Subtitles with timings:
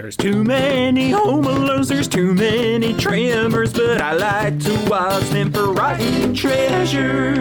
[0.00, 5.52] There's too many home alones, there's too many tremors, but I like to watch them
[5.52, 7.34] for rotten treasure.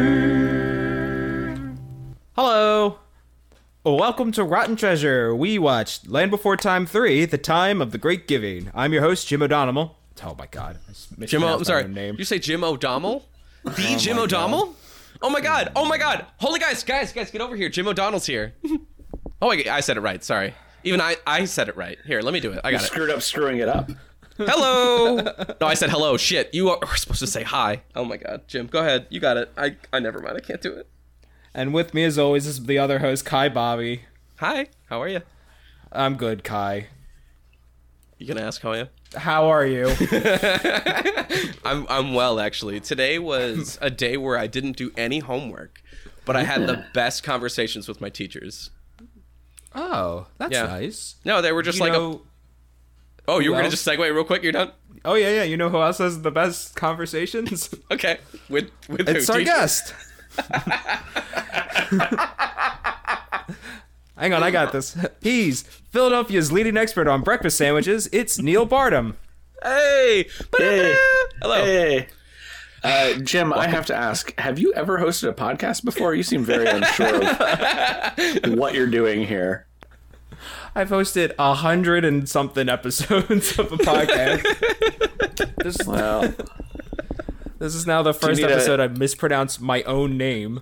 [2.35, 3.00] Hello.
[3.85, 5.33] Oh, welcome to Rotten Treasure.
[5.33, 8.69] We watched Land Before Time 3, The Time of the Great Giving.
[8.75, 9.95] I'm your host, Jim O'Donnell.
[10.25, 10.79] Oh my god.
[10.85, 11.87] I s- Jim, O- I'm sorry.
[11.87, 12.17] Name.
[12.19, 13.25] You say Jim O'Donnell?
[13.63, 14.75] The oh, Jim O'Donnell?
[15.21, 15.71] Oh my god!
[15.77, 16.25] Oh my god!
[16.37, 17.69] Holy guys, guys, guys, get over here!
[17.69, 18.53] Jim O'Donnell's here.
[19.41, 20.21] oh, I, I said it right.
[20.21, 20.53] Sorry.
[20.84, 21.98] Even I, I said it right.
[22.05, 22.61] Here, let me do it.
[22.64, 22.86] I got it.
[22.88, 23.89] Screwed up screwing it up.
[24.37, 25.18] Hello.
[25.61, 26.15] No, I said hello.
[26.15, 27.82] Shit, you are, are supposed to say hi.
[27.93, 29.07] Oh my god, Jim, go ahead.
[29.10, 29.51] You got it.
[29.57, 30.37] I, I never mind.
[30.37, 30.87] I can't do it.
[31.54, 34.04] And with me, as always, is the other host, Kai Bobby.
[34.38, 34.68] Hi.
[34.86, 35.22] How are you?
[35.92, 36.88] I'm good, Kai.
[38.18, 38.90] You gonna ask how I am?
[39.16, 39.88] How are you?
[41.66, 42.80] I'm I'm well actually.
[42.80, 45.82] Today was a day where I didn't do any homework,
[46.26, 48.72] but I had the best conversations with my teachers.
[49.76, 50.64] Oh, that's Yeah.
[50.68, 51.16] nice.
[51.26, 52.22] No, they were just You like, know,
[53.28, 54.42] a, oh, you were gonna just segue real quick.
[54.44, 54.72] You're done.
[55.05, 55.44] oh yeah, yeah.
[55.44, 57.73] You know who else has the best conversations?
[57.92, 58.17] Okay.
[58.50, 59.34] With with it's who?
[59.34, 59.52] our Teacher?
[59.52, 59.94] guest.
[64.17, 64.97] Hang on, I got this.
[65.22, 68.09] He's Philadelphia's leading expert on breakfast sandwiches.
[68.12, 69.16] It's Neil Bardhan.
[69.64, 70.28] Hey.
[70.58, 70.95] Hey.
[71.42, 71.64] Hello.
[71.64, 72.08] Hey.
[72.83, 76.16] Uh, Jim, I have to ask: Have you ever hosted a podcast before?
[76.16, 79.67] You seem very unsure of what you're doing here.
[80.75, 85.55] I've hosted a hundred and something episodes of a podcast.
[85.57, 86.33] this, Well,
[87.57, 90.61] this is now the first episode I've mispronounced my own name.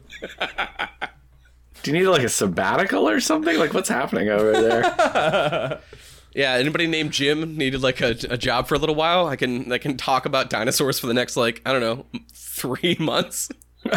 [1.83, 3.57] do you need like a sabbatical or something?
[3.57, 5.79] Like, what's happening over there?
[6.37, 6.53] Yeah.
[6.53, 9.25] Anybody named Jim needed like a, a job for a little while?
[9.25, 12.95] I can I can talk about dinosaurs for the next like I don't know three
[12.99, 13.49] months.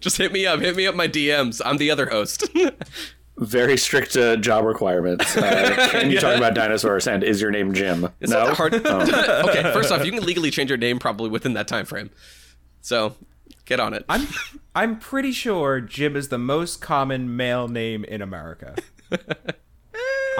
[0.00, 0.58] just hit me up.
[0.60, 1.60] Hit me up my DMs.
[1.64, 2.48] I'm the other host.
[3.38, 5.36] Very strict uh, job requirements.
[5.36, 7.06] Uh, can you talk about dinosaurs?
[7.06, 8.08] And is your name Jim?
[8.20, 8.46] It's no.
[8.46, 8.74] that hard.
[8.84, 9.48] Oh.
[9.48, 12.10] okay, first off, you can legally change your name probably within that time frame.
[12.80, 13.14] So
[13.66, 14.04] get on it.
[14.08, 14.26] I'm
[14.74, 18.74] I'm pretty sure Jim is the most common male name in America.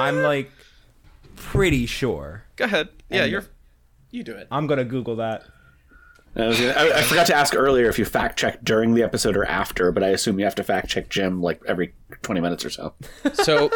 [0.01, 0.51] I'm like
[1.37, 2.45] pretty sure.
[2.57, 2.89] Go ahead.
[3.09, 3.45] Yeah, And- you're.
[4.11, 4.49] You do it.
[4.51, 5.45] I'm gonna Google that.
[6.37, 9.37] I, gonna- I- I forgot to ask earlier if you fact check during the episode
[9.37, 12.65] or after, but I assume you have to fact check Jim like every 20 minutes
[12.65, 12.95] or so.
[13.35, 13.71] So,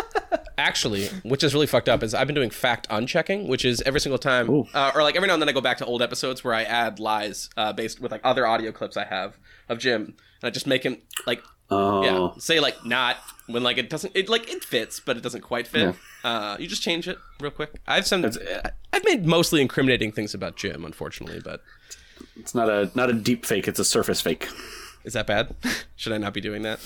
[0.58, 4.00] actually, which is really fucked up, is I've been doing fact unchecking, which is every
[4.00, 6.42] single time, uh, or like every now and then I go back to old episodes
[6.44, 9.36] where I add lies uh, based with like other audio clips I have
[9.68, 10.02] of Jim,
[10.42, 12.02] and I just make him like, Oh.
[12.04, 13.16] yeah, say like not
[13.47, 15.94] when like it doesn't, it like it fits, but it doesn't quite fit.
[16.22, 17.72] Uh, you just change it real quick.
[17.86, 18.38] I've some, That's,
[18.92, 21.62] I've made mostly incriminating things about Jim, unfortunately, but
[22.36, 24.48] It's not a not a deep fake, it's a surface fake.
[25.04, 25.54] is that bad?
[25.97, 26.80] Should I not be doing that?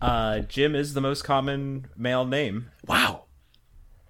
[0.00, 3.24] Uh, Jim is the most common male name Wow,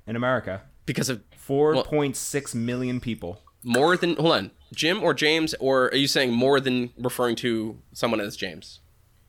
[0.07, 0.63] in America.
[0.87, 3.41] because of 4.6 million people.
[3.63, 7.79] more than hold on, Jim or James, or are you saying more than referring to
[7.93, 8.81] someone as James?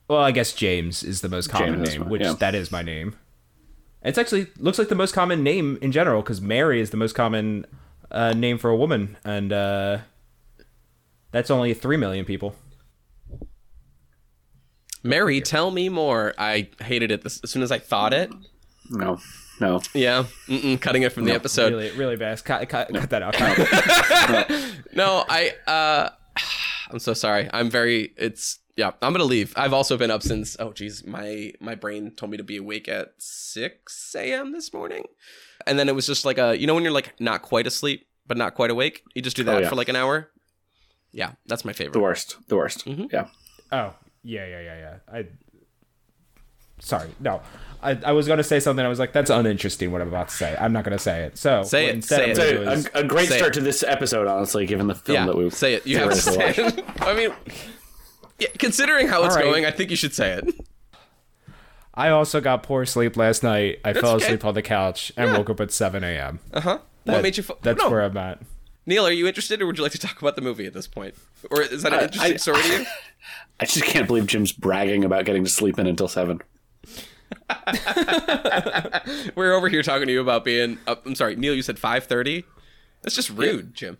[0.08, 2.34] Well, I guess James is the most common James name, fine, which yeah.
[2.34, 3.16] that is my name.
[4.02, 7.14] It's actually looks like the most common name in general because Mary is the most
[7.14, 7.64] common
[8.10, 9.98] uh, name for a woman, and uh,
[11.30, 12.54] that's only three million people.
[15.02, 16.34] Mary, tell me more.
[16.38, 18.30] I hated it this, as soon as I thought it.
[18.90, 19.18] No.
[19.60, 19.80] No.
[19.94, 21.72] Yeah, Mm-mm, cutting it from the episode.
[21.72, 22.42] Really, really bad.
[22.44, 23.34] Cut, cut, cut that out.
[23.34, 24.50] Cut.
[24.94, 25.52] No, I.
[25.66, 26.10] uh
[26.90, 27.48] I'm so sorry.
[27.52, 28.12] I'm very.
[28.16, 28.92] It's yeah.
[29.02, 29.52] I'm gonna leave.
[29.56, 30.56] I've also been up since.
[30.58, 34.52] Oh, geez, my my brain told me to be awake at 6 a.m.
[34.52, 35.04] this morning,
[35.66, 36.58] and then it was just like a.
[36.58, 39.44] You know when you're like not quite asleep but not quite awake, you just do
[39.44, 39.68] that Oh, yeah.
[39.68, 40.30] for like an hour.
[41.12, 41.92] Yeah, that's my favorite.
[41.92, 42.36] The worst.
[42.48, 42.86] The worst.
[42.86, 43.04] Mm-hmm.
[43.12, 43.26] Yeah.
[43.70, 44.94] oh, yeah, yeah, yeah, yeah.
[45.12, 45.26] I.
[46.80, 47.40] Sorry, no.
[47.82, 48.84] I, I was going to say something.
[48.84, 50.56] I was like, "That's uninteresting." What I'm about to say.
[50.58, 51.38] I'm not going to say it.
[51.38, 52.36] So Say it, Instead, say it.
[52.36, 53.60] gonna So, do is- a, a great Say start it.
[53.60, 55.86] to this episode, honestly, given the film yeah, that we say it.
[55.86, 56.84] You have to say it.
[57.02, 57.30] I mean,
[58.38, 59.50] yeah, considering how it's All right.
[59.50, 60.54] going, I think you should say it.
[61.94, 63.78] I also got poor sleep last night.
[63.84, 64.24] I fell okay.
[64.24, 66.40] asleep on the couch and woke up at 7 a.m.
[66.52, 66.78] Uh huh.
[67.04, 67.44] What made you?
[67.44, 67.88] Fo- That's no.
[67.88, 68.40] where I'm at.
[68.86, 70.88] Neil, are you interested, or would you like to talk about the movie at this
[70.88, 71.14] point,
[71.50, 72.86] or is that an I- interesting I- story to you?
[73.60, 76.40] I just can't believe Jim's bragging about getting to sleep in until seven.
[79.36, 80.78] We're over here talking to you about being.
[80.88, 81.54] Up, I'm sorry, Neil.
[81.54, 82.42] You said 5:30.
[83.02, 83.98] That's just rude, Jim.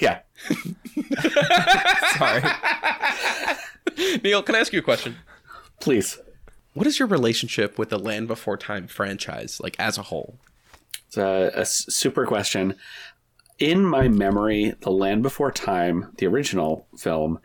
[0.00, 0.20] Yeah.
[2.18, 2.42] Sorry.
[4.22, 5.16] Neil, can I ask you a question?
[5.80, 6.18] Please.
[6.74, 10.38] What is your relationship with the Land Before Time franchise, like as a whole?
[11.08, 12.76] It's a super question.
[13.58, 17.40] In my memory, The Land Before Time, the original film,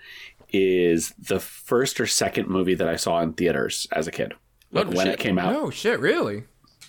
[0.53, 4.33] is the first or second movie that I saw in theaters as a kid.
[4.71, 5.15] Like Oh, when shit.
[5.15, 5.55] it came out.
[5.55, 5.99] oh shit!
[5.99, 6.43] Really?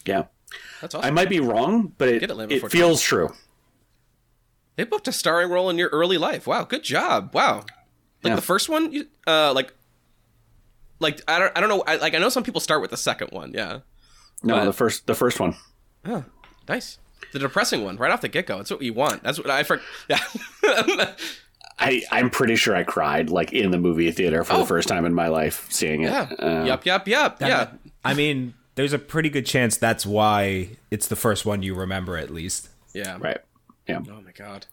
[0.05, 0.25] Yeah.
[0.81, 3.31] That's I might be wrong, but it, it, it feels true.
[4.77, 6.47] They booked a starring role in your early life.
[6.47, 7.35] Wow, good job.
[7.35, 7.57] Wow.
[8.23, 8.37] Like Yeah.
[8.37, 9.73] the first one, you, uh, like,
[11.01, 11.83] like I don't, I don't know.
[11.87, 13.53] I, like I know some people start with the second one.
[13.53, 13.81] Yeah.
[14.43, 15.55] No, But- the first the first one.
[16.05, 16.25] Oh,
[16.69, 16.99] nice.
[17.33, 18.59] The depressing one right off the get go.
[18.59, 19.23] That's what you want.
[19.23, 19.81] That's what I for.
[20.09, 20.21] Yeah.
[21.79, 24.59] I I'm pretty sure I cried like in the movie theater for Oh.
[24.61, 26.07] the first time in my life seeing it.
[26.11, 26.29] yeah.
[26.39, 26.87] Uh, yup.
[26.87, 27.07] Yup.
[27.07, 27.41] Yup.
[27.41, 27.71] Yeah.
[28.05, 32.17] I mean, there's a pretty good chance that's why it's the first one you remember
[32.17, 32.69] at least.
[32.95, 33.19] Yeah.
[33.21, 33.39] Right.
[33.87, 34.01] Yeah.
[34.11, 34.67] Oh my god.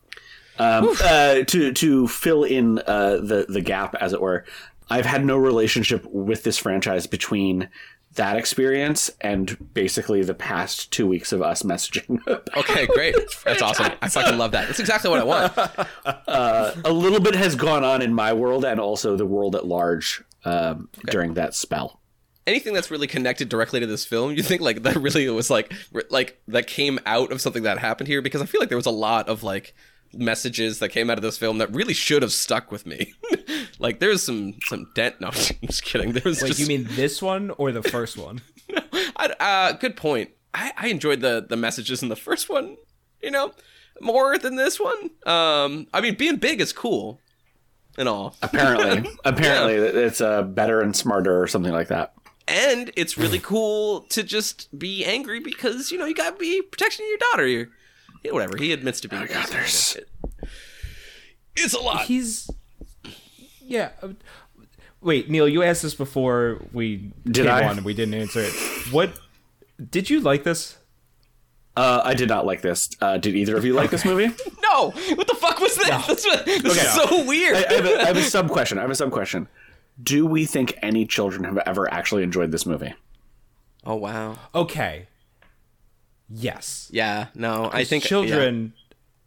[0.59, 4.45] Um, uh, to to fill in uh, the the gap, as it were,
[4.89, 7.69] I've had no relationship with this franchise between
[8.15, 12.19] that experience and basically the past two weeks of us messaging.
[12.55, 12.85] Okay.
[12.85, 13.15] Great.
[13.43, 13.91] That's awesome.
[13.99, 14.67] I fucking love that.
[14.67, 15.53] That's exactly what I want.
[16.85, 20.23] a little bit has gone on in my world and also the world at large
[20.45, 21.99] um, during that spell.
[22.45, 25.73] Anything that's really connected directly to this film, you think like that really was like
[25.91, 28.77] re- like that came out of something that happened here because I feel like there
[28.77, 29.73] was a lot of like
[30.13, 33.13] messages that came out of this film that really should have stuck with me.
[33.79, 35.19] like there's some some dent.
[35.21, 35.33] No, I'm
[35.67, 36.11] just kidding.
[36.11, 38.41] There was Wait, just you mean this one or the first one?
[39.17, 40.31] I, uh, good point.
[40.53, 42.77] I, I enjoyed the the messages in the first one.
[43.21, 43.53] You know,
[44.01, 45.11] more than this one.
[45.25, 47.21] Um, I mean, being big is cool
[47.97, 48.35] and all.
[48.41, 52.13] Apparently, apparently, it's uh, better and smarter or something like that.
[52.47, 57.05] And it's really cool to just be angry because you know you gotta be protecting
[57.09, 57.47] your daughter.
[57.47, 57.69] You're,
[58.23, 59.23] you know, whatever he admits to being.
[59.23, 59.97] Oh God, there's-
[61.55, 62.05] It's a lot.
[62.05, 62.49] He's
[63.61, 63.91] yeah.
[64.01, 64.09] uh,
[65.01, 67.67] Wait, Neil, you asked this before we Did came I?
[67.67, 68.53] on and we didn't answer it.
[68.91, 69.19] What
[69.89, 70.77] did you like this?
[71.75, 72.89] Uh, I did not like this.
[73.01, 74.33] Uh, did either of you like this movie?
[74.73, 75.87] No, what the fuck was this?
[75.87, 77.57] That's what, this is so weird.
[77.57, 78.79] I, I have a, I have a sub question.
[78.79, 79.47] I have a sub question.
[80.01, 82.93] Do we think any children have ever actually enjoyed this movie?
[83.85, 84.37] oh wow.
[84.55, 85.07] Okay.
[86.29, 86.89] Yes.
[86.91, 87.27] Yeah.
[87.35, 88.73] No, I think children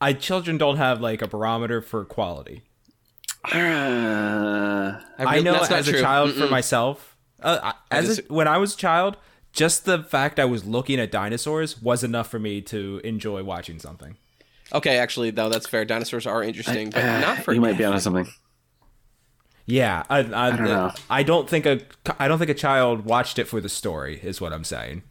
[0.00, 2.62] I children don't have like a barometer for quality.
[3.44, 5.00] Uh, yeah.
[5.18, 6.00] I know as a true.
[6.00, 6.50] child for Mm-mm.
[6.50, 9.16] myself, uh, I- as dis- a, when I was a child,
[9.52, 13.78] just the fact I was looking at dinosaurs was enough for me to enjoy watching
[13.78, 14.16] something.
[14.72, 15.84] Okay, actually, though, that's fair.
[15.84, 18.26] Dinosaurs are interesting, but uh, not for you might be onto something.
[19.66, 20.92] Yeah, I, I, I don't know.
[21.10, 21.80] I don't think a
[22.20, 24.20] I don't think a child watched it for the story.
[24.22, 25.02] Is what I'm saying.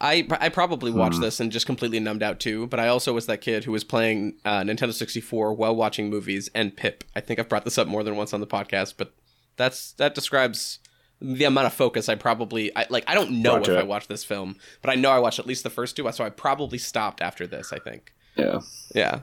[0.00, 0.98] I I probably Hmm.
[0.98, 2.66] watched this and just completely numbed out too.
[2.66, 6.50] But I also was that kid who was playing uh, Nintendo 64 while watching movies
[6.54, 7.02] and Pip.
[7.16, 9.12] I think I've brought this up more than once on the podcast, but
[9.56, 10.78] that's that describes
[11.20, 13.04] the amount of focus I probably I like.
[13.08, 15.38] I don't know Brought if to I watched this film, but I know I watched
[15.40, 17.72] at least the first two, so I probably stopped after this.
[17.72, 18.12] I think.
[18.36, 18.60] Yeah.
[18.94, 19.20] Yeah.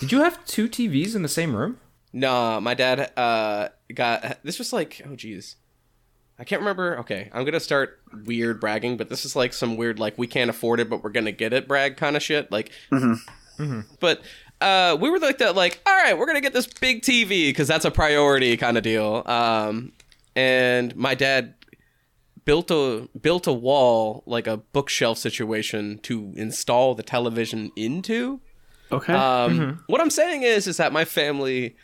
[0.00, 1.78] Did you have two TVs in the same room?
[2.12, 5.56] No, my dad uh got this was like oh geez.
[6.38, 6.98] I can't remember.
[7.00, 10.48] Okay, I'm gonna start weird bragging, but this is like some weird like we can't
[10.48, 12.50] afford it, but we're gonna get it brag kind of shit.
[12.50, 12.72] Like,
[14.00, 14.22] but
[14.60, 15.54] uh, we were like that.
[15.54, 18.82] Like, all right, we're gonna get this big TV because that's a priority kind of
[18.82, 19.22] deal.
[19.26, 19.92] Um,
[20.34, 21.54] and my dad
[22.46, 28.40] built a built a wall like a bookshelf situation to install the television into.
[28.90, 29.12] Okay.
[29.12, 31.76] Um, What I'm saying is, is that my family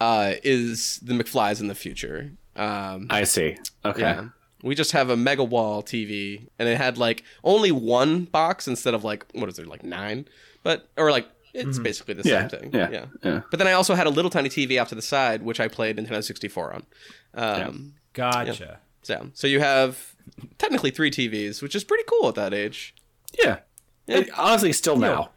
[0.00, 2.32] uh, is the McFlys in the future.
[2.54, 3.56] Um, I see.
[3.84, 4.00] Okay.
[4.00, 4.28] yeah,
[4.62, 8.94] we just have a mega wall TV, and it had like only one box instead
[8.94, 10.26] of like what is there like nine,
[10.62, 12.70] but or like it's basically the Yeah, same thing.
[12.74, 13.40] yeah, yeah, yeah.
[13.50, 15.68] But then I also had a little tiny TV off to the side, which I
[15.68, 16.86] played Nintendo 64 on.
[17.34, 18.80] Um, Gotcha.
[19.02, 20.14] So, so you have
[20.58, 22.94] technically three TVs, which is pretty cool at that age.
[23.42, 23.58] Yeah.
[24.06, 25.30] It- honestly, still now.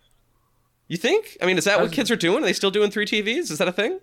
[0.87, 1.37] You think?
[1.41, 2.43] I mean, is that what kids are doing?
[2.43, 3.51] Are they still doing three TVs?
[3.51, 3.99] Is that a thing?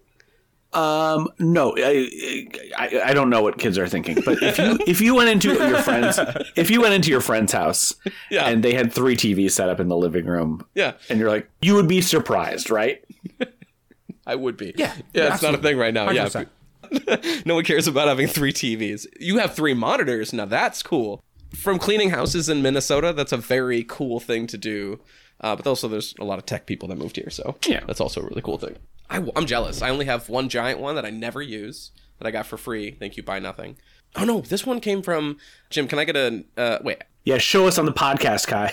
[0.73, 2.47] Um, no, I,
[2.77, 5.55] I I don't know what kids are thinking, but if you if you went into
[5.55, 6.19] your friend's
[6.57, 7.95] if you went into your friend's house
[8.31, 8.47] Yeah.
[8.49, 10.93] and they had three TVs set up in the living room, Yeah.
[11.09, 13.03] and you're like, you would be surprised, right?
[14.27, 14.75] I would be.
[14.77, 16.11] Yeah, Yeah, it's not a thing right now.
[16.11, 16.27] Yeah.
[16.27, 16.49] 100%.
[17.47, 19.07] no one cares about having three TVs.
[19.21, 20.33] You have three monitors.
[20.33, 21.23] Now that's cool.
[21.55, 25.01] From cleaning houses in Minnesota, that's a very cool thing to do.
[25.41, 27.81] Uh, but also, there's a lot of tech people that moved here, so Yeah.
[27.87, 28.77] that's also a really cool thing.
[29.09, 29.83] I, am jealous.
[29.83, 32.91] I only have one giant one that I never use that I got for free.
[32.91, 33.77] Thank you, buy nothing.
[34.15, 35.37] Oh no, this one came from
[35.71, 35.89] Jim.
[35.89, 37.03] Can I get a uh, wait?
[37.25, 38.73] Yeah, show us on the podcast, Kai.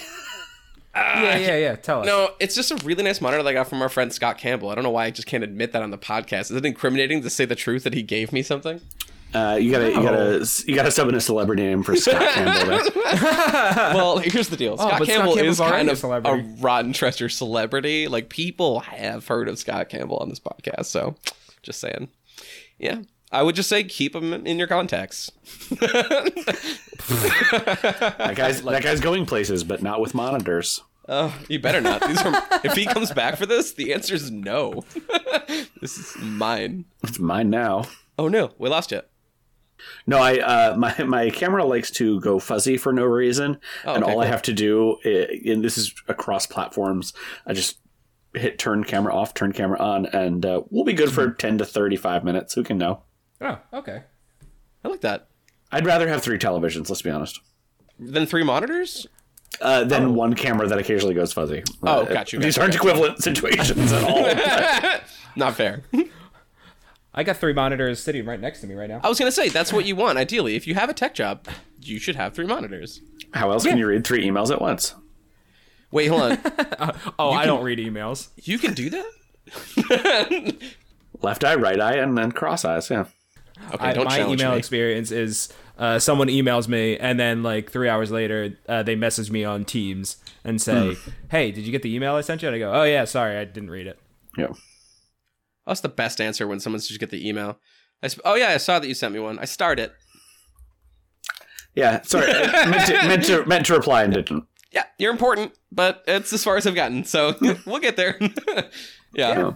[0.96, 1.76] yeah, yeah, yeah.
[1.76, 2.06] Tell us.
[2.06, 4.70] No, it's just a really nice monitor that I got from our friend Scott Campbell.
[4.70, 6.42] I don't know why I just can't admit that on the podcast.
[6.42, 8.80] Is it incriminating to say the truth that he gave me something?
[9.34, 12.78] Uh, you gotta, you gotta, you gotta sub in a celebrity name for Scott Campbell.
[12.78, 12.92] There.
[13.94, 14.78] well, here's the deal.
[14.78, 16.50] Scott but Scott Campbell Campbell's is kind a of a, celebrity.
[16.60, 18.08] rotten treasure celebrity.
[18.08, 21.16] Like people have heard of Scott Campbell on this podcast, so
[21.64, 22.10] just saying.
[22.78, 23.02] Yeah.
[23.32, 25.32] I would just say keep him in your contacts.
[27.10, 30.82] That guy's that guy's going places, but not with monitors.
[31.10, 32.08] Oh, you better not.
[32.08, 32.44] These are.
[32.64, 34.84] if he comes back for this, the answer is no.
[35.82, 36.86] this is mine.
[37.04, 37.86] It's mine now.
[38.18, 39.02] Oh no, we lost you.
[40.08, 44.04] No, I uh, my my camera likes to go fuzzy for no reason, Oh, and
[44.04, 47.14] okay, all I have to do, i- and this is across platforms,
[47.46, 47.80] I just
[48.34, 51.38] hit turn camera off, turn camera on, and uh, we'll be good for Mm-hmm.
[51.38, 52.54] ten to thirty five minutes.
[52.54, 53.04] Who can know?
[53.42, 54.04] Oh, okay.
[54.84, 55.28] I like that.
[55.72, 56.90] I'd rather have three televisions.
[56.90, 57.40] Let's be honest.
[58.00, 59.08] Than three monitors.
[59.62, 61.64] Uh, then one camera that occasionally goes fuzzy.
[61.84, 65.00] Oh, got you, These got you, aren't got equivalent situations at all.
[65.36, 65.84] Not fair.
[67.14, 69.00] I got three monitors sitting right next to me right now.
[69.04, 70.18] I was gonna say that's what you want.
[70.18, 71.48] Ideally, if you have a tech job,
[71.82, 73.02] you should have three monitors.
[73.34, 74.96] How else can you read three emails at once?
[75.92, 76.40] Wait, hold on.
[77.20, 78.30] Oh, I don't read emails.
[78.44, 80.56] You can do that?
[81.22, 82.90] Left eye, right eye, and then cross eyes.
[82.90, 83.06] Yeah.
[83.74, 84.58] Okay, I, don't my email me.
[84.58, 89.32] experience is uh, someone emails me and then like three hours later uh, they message
[89.32, 90.98] me on Teams and say,
[91.30, 93.38] "Hey, did you get the email I sent you?" And I go, "Oh yeah, sorry,
[93.38, 94.00] I didn't read it."
[94.38, 94.48] Yeah.
[95.66, 97.60] That's the best answer when someone's just get the email.
[98.02, 99.40] I sp- oh yeah, I saw that you sent me one.
[99.40, 99.94] I starred it.
[101.76, 102.02] Yeah.
[102.02, 102.28] Sorry.
[102.32, 104.46] Meant to meant to meant to reply and didn't.
[104.72, 107.04] Yeah, you're important, but it's as far as I've gotten.
[107.04, 108.18] So we'll get there.
[108.20, 108.70] yeah.
[109.16, 109.52] Yeah.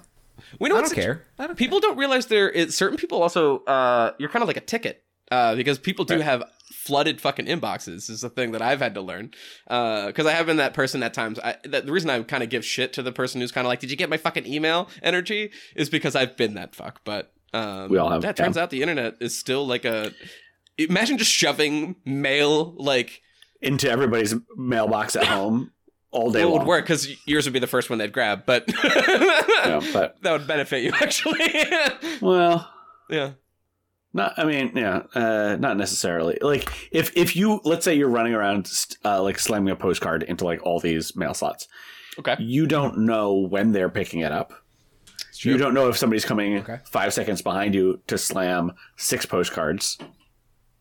[0.59, 1.23] We know I don't care.
[1.37, 4.57] I don't people don't realize there is certain people also uh you're kind of like
[4.57, 6.43] a ticket uh because people do have
[6.87, 9.31] flooded fucking inboxes is the thing that i've had to learn.
[9.67, 11.37] Uh because i have been that person at times.
[11.39, 13.69] I, that, the reason i kind of give shit to the person who's kind of
[13.69, 14.89] like did you get my fucking email?
[15.03, 17.01] energy is because i've been that fuck.
[17.03, 20.11] But um We all have, yeah, turns out the internet is still like a
[20.77, 23.21] imagine just shoving mail like
[23.61, 25.71] Into everybody's mailbox at home
[26.11, 28.63] all day it would work because yours would be the first one they'd grab but
[28.83, 31.39] Yeah, but that would benefit you actually.
[32.21, 32.69] Well,
[33.09, 33.31] yeah
[34.13, 34.33] not.
[34.37, 36.37] I mean, yeah, uh, not necessarily.
[36.41, 38.71] Like if if you let's say you're running around
[39.05, 41.67] uh, like slamming a postcard into like all these mail slots,
[42.19, 44.53] okay you don't know when they're picking it up.
[45.41, 46.79] You don't know if somebody's coming Okay.
[46.85, 49.99] five seconds behind you to slam six postcards.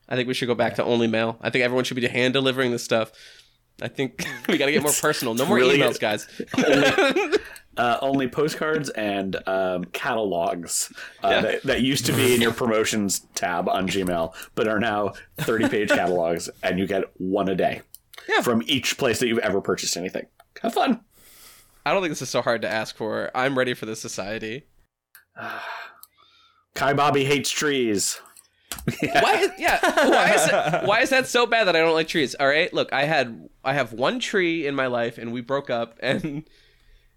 [0.08, 1.36] I think we should go back to only mail.
[1.42, 3.12] I think everyone should be hand delivering this stuff.
[3.82, 5.34] I think we got to get more personal.
[5.34, 6.26] No more really- emails, guys.
[7.76, 10.90] Uh, only postcards and um, catalogs
[11.22, 11.40] uh, Yeah.
[11.42, 15.68] that, that used to be in your promotions tab on Gmail, but are now 30
[15.68, 17.82] page catalogs, and you get one a day
[18.28, 18.40] Yeah.
[18.40, 20.26] from each place that you've ever purchased anything.
[20.62, 21.00] Have fun.
[21.84, 23.30] I don't think this is so hard to ask for.
[23.34, 24.64] I'm ready for this society.
[26.74, 28.20] Kai Bobby hates trees.
[29.00, 29.34] Why?
[29.36, 29.78] Is, yeah.
[30.08, 32.34] Why is it, Why is that so bad that I don't like trees?
[32.34, 32.72] All right.
[32.72, 36.48] Look, I had I have one tree in my life, and we broke up, and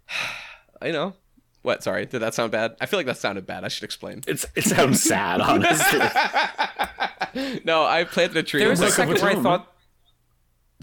[0.86, 1.14] you know
[1.62, 1.82] what?
[1.82, 2.76] Sorry, did that sound bad?
[2.80, 3.64] I feel like that sounded bad.
[3.64, 4.22] I should explain.
[4.26, 6.00] It's it sounds sad, honestly.
[7.64, 8.60] no, I planted a tree.
[8.60, 9.70] There was a second where I thought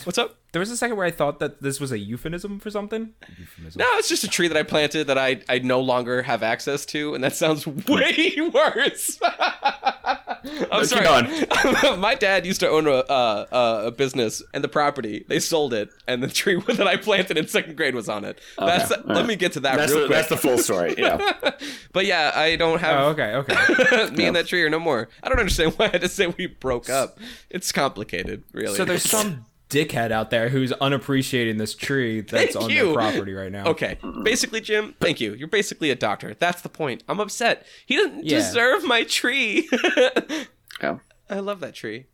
[0.04, 0.38] What's up?
[0.58, 3.14] There was a second where I thought that this was a euphemism for something.
[3.38, 3.78] Euphemism.
[3.78, 6.84] No, it's just a tree that I planted that I, I no longer have access
[6.88, 9.20] to, and that sounds way worse.
[9.24, 11.98] I'm Keep sorry.
[12.00, 15.90] My dad used to own a, uh, a business, and the property they sold it,
[16.08, 18.40] and the tree that I planted in second grade was on it.
[18.58, 19.26] That's all let right.
[19.28, 20.18] me get to that That's real the, quick.
[20.18, 20.96] that's the full story.
[20.98, 21.52] Yeah.
[21.94, 24.10] but yeah, I don't have Oh, okay, okay.
[24.16, 25.08] me and that tree are no more.
[25.22, 27.20] I don't understand why I had to say we broke up.
[27.52, 28.76] It's complicated, really.
[28.76, 32.86] So there's some dickhead out there who's unappreciating this tree that's Thank on you.
[32.86, 33.65] their property right now.
[33.67, 33.97] Okay.
[34.24, 35.33] Basically, Jim, thank you.
[35.33, 36.33] You're basically a doctor.
[36.39, 37.03] That's the point.
[37.09, 37.65] I'm upset.
[37.86, 38.38] He doesn't Yeah.
[38.38, 39.67] deserve my tree.
[39.97, 40.09] yeah.
[40.83, 41.00] Oh.
[41.29, 42.05] I love that tree.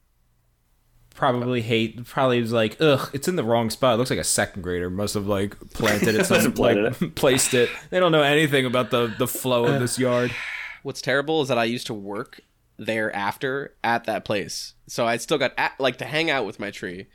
[1.13, 2.05] Probably hate.
[2.05, 3.95] Probably was like, ugh, it's in the wrong spot.
[3.95, 6.99] It looks like a second grader must have like planted it, some, Must have planted
[7.01, 7.69] like, placed it.
[7.91, 10.31] They don't know anything about the the flow of this yard.
[10.83, 12.39] What's terrible is that I used to work
[12.77, 16.59] there after at that place, so I still got at, like to hang out with
[16.59, 17.05] my tree,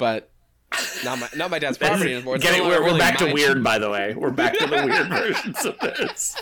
[0.00, 0.30] but
[1.04, 2.34] not my not my dad's property anymore.
[2.36, 3.34] It's Get no we're, we're really back to mine.
[3.34, 4.14] weird, by the way.
[4.16, 6.36] We're back to the weird versions of this.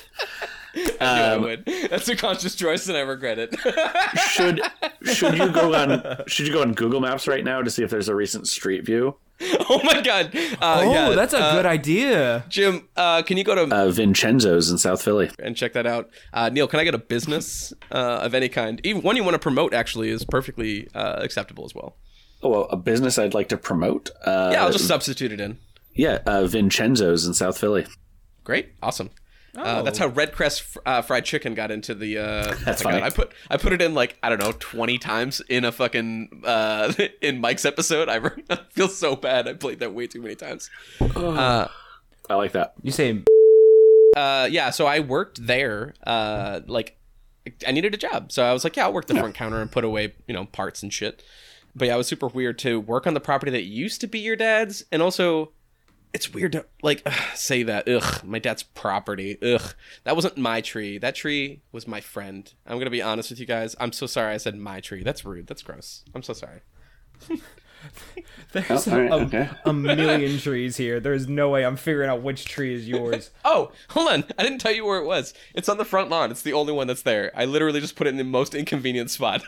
[0.75, 1.65] Yeah, I Um, would.
[1.91, 3.55] That's a conscious choice, and I regret it.
[4.31, 4.61] should
[5.03, 7.91] should you go on should you go on Google Maps right now to see if
[7.91, 9.17] there's a recent street view?
[9.71, 10.35] oh my god.
[10.61, 12.45] Uh, Oh, yeah, that's a uh, good idea.
[12.49, 15.31] Jim, uh, can you go to Uh, Vincenzo's in South Philly.
[15.39, 16.11] and check that out.
[16.33, 18.81] Uh, Neil, can I get a business uh, of any kind?
[18.85, 21.97] Even one you want to promote actually is perfectly uh, acceptable as well.
[22.43, 24.11] Oh, well, a business I'd like to promote.
[24.25, 25.59] Uh, Yeah, I'll just substitute it in.
[25.95, 27.87] yeah, uh, Vincenzo's in South Philly.
[28.45, 29.11] Great, awesome.
[29.57, 32.17] Uh, that's how Red Crest fr- uh, fried chicken got into the.
[32.19, 33.01] Uh, That's oh funny.
[33.01, 35.73] God, I put I put it in like I don't know twenty times in a
[35.73, 38.09] fucking uh, in Mike's episode.
[38.09, 39.49] I, re- I feel so bad.
[39.49, 40.71] I played that way too many times.
[41.01, 41.67] Uh,
[42.31, 42.75] I like that.
[42.83, 43.25] You say
[44.17, 46.97] uh, yeah, so I worked there, uh, like
[47.67, 48.31] I needed a job.
[48.31, 50.45] So I was like, yeah, I'll work the front counter and put away, you know,
[50.45, 51.23] parts and shit.
[51.79, 54.19] But yeah, it was super weird to work on the property that used to be
[54.19, 54.85] your dad's.
[54.91, 55.53] And also,
[56.13, 57.89] it's weird to like ugh, say that.
[57.89, 59.39] Ugh, my dad's property.
[59.43, 60.99] Ugh, that wasn't my tree.
[60.99, 62.53] That tree was my friend.
[62.67, 63.77] I'm to be honest with you guys.
[63.79, 65.03] I'm so sorry I said my tree.
[65.03, 65.47] That's rude.
[65.47, 66.05] That's gross.
[66.15, 66.61] I'm so sorry.
[68.53, 69.51] There's Oh, all right, a, okay.
[69.67, 71.01] a million trees here.
[71.01, 73.31] There's no way I'm figuring out which tree is yours.
[73.45, 74.25] Oh, hold on.
[74.39, 75.33] I didn't tell you where it was.
[75.55, 76.31] It's on the front lawn.
[76.31, 77.31] It's the only one that's there.
[77.35, 79.43] I literally just put it in the most inconvenient spot.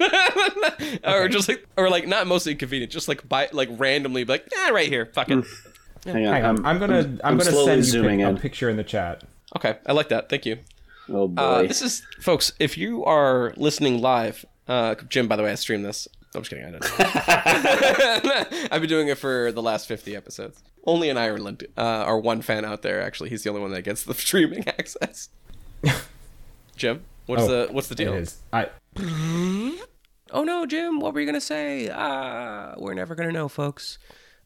[1.05, 4.71] or just like or like not most inconvenient, just like by like randomly like, yeah,
[4.71, 5.07] right here.
[5.07, 5.45] Fuck it.
[6.05, 8.77] Hang on, Hang on, I'm, gonna I'm, gonna send you zooming pic- a picture in
[8.77, 9.23] the chat.
[9.57, 10.29] Okay, I like that.
[10.31, 10.59] Thank you.
[11.11, 11.43] Oh boy.
[11.43, 15.57] Uh, this is folks, if you are listening live, uh Jim, by the way, I
[15.57, 16.09] streamed this.
[16.35, 16.83] I'm just kidding, I don't.
[18.73, 20.63] I've been doing it for the last 50 episodes.
[20.87, 23.83] Only in Ireland, uh, our one fan out there, actually, he's the only one that
[23.83, 25.29] gets the streaming access.
[26.77, 28.15] Jim, what's Oh, the what's the deal?
[28.15, 28.39] It is.
[28.53, 28.69] I
[30.33, 31.91] Oh no, Jim, what were you gonna say?
[31.93, 33.99] Ah, we're never gonna know, folks.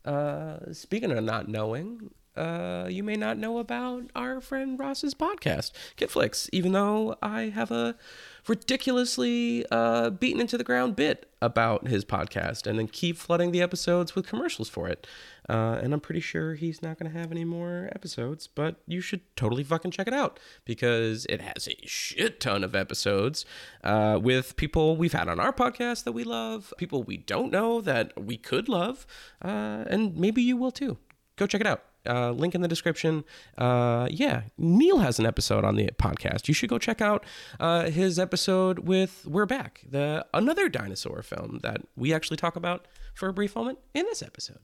[0.05, 5.73] Uh, speaking of not knowing, uh, you may not know about our friend Ross's podcast,
[5.97, 7.97] Kidflix, even though I have a
[8.46, 13.62] ridiculously uh, beaten into the ground bit about his podcast and then keep flooding the
[13.62, 15.06] episodes with commercials for it.
[15.48, 19.00] Uh, and I'm pretty sure he's not going to have any more episodes, but you
[19.00, 23.44] should totally fucking check it out because it has a shit ton of episodes
[23.82, 27.80] uh, with people we've had on our podcast that we love, people we don't know
[27.80, 29.06] that we could love,
[29.42, 30.96] uh, and maybe you will too.
[31.36, 31.82] Go check it out.
[32.06, 33.25] Uh, link in the description.
[33.56, 36.49] Uh, yeah, Neil has an episode on the podcast.
[36.49, 37.25] You should go check out
[37.61, 42.87] uh, his episode with We're Back, the another dinosaur film that we actually talk about
[43.14, 44.61] for a brief moment in this episode.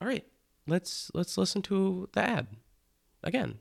[0.00, 0.24] All right,
[0.66, 2.46] let's let's listen to the ad
[3.22, 3.58] again.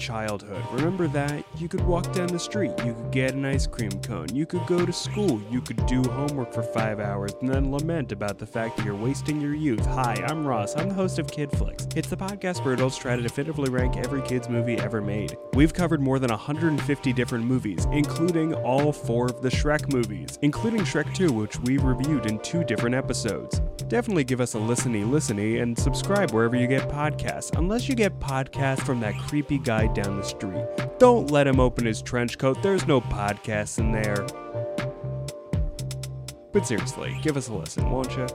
[0.00, 0.64] Childhood.
[0.72, 1.44] Remember that?
[1.58, 4.66] You could walk down the street, you could get an ice cream cone, you could
[4.66, 8.46] go to school, you could do homework for five hours, and then lament about the
[8.46, 9.84] fact that you're wasting your youth.
[9.84, 10.74] Hi, I'm Ross.
[10.74, 11.94] I'm the host of Kidflix.
[11.98, 15.36] It's the podcast where adults try to definitively rank every kid's movie ever made.
[15.52, 20.80] We've covered more than 150 different movies, including all four of the Shrek movies, including
[20.80, 23.60] Shrek 2, which we reviewed in two different episodes.
[23.88, 28.18] Definitely give us a listeny listeny and subscribe wherever you get podcasts, unless you get
[28.18, 30.64] podcasts from that creepy guy down the street.
[30.98, 34.26] Don't let him open his trench coat, there's no podcasts in there.
[36.52, 38.26] But seriously, give us a listen, won't you?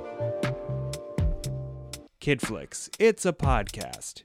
[2.21, 4.23] Kidflix, it's a podcast.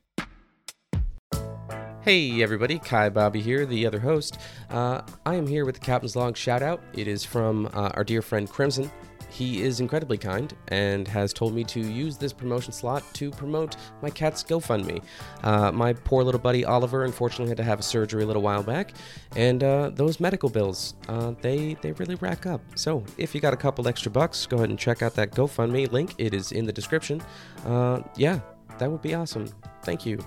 [2.02, 4.38] Hey everybody, Kai Bobby here, the other host.
[4.70, 6.80] Uh, I am here with the Captain's Log shout out.
[6.94, 8.90] It is from uh, our dear friend Crimson.
[9.30, 13.76] He is incredibly kind and has told me to use this promotion slot to promote
[14.02, 15.02] my cat's GoFundMe.
[15.42, 18.62] Uh, my poor little buddy Oliver unfortunately had to have a surgery a little while
[18.62, 18.92] back,
[19.36, 22.60] and uh, those medical bills, uh, they, they really rack up.
[22.74, 25.90] So if you got a couple extra bucks, go ahead and check out that GoFundMe
[25.90, 26.14] link.
[26.18, 27.22] It is in the description.
[27.64, 28.40] Uh, yeah,
[28.78, 29.48] that would be awesome.
[29.82, 30.18] Thank you.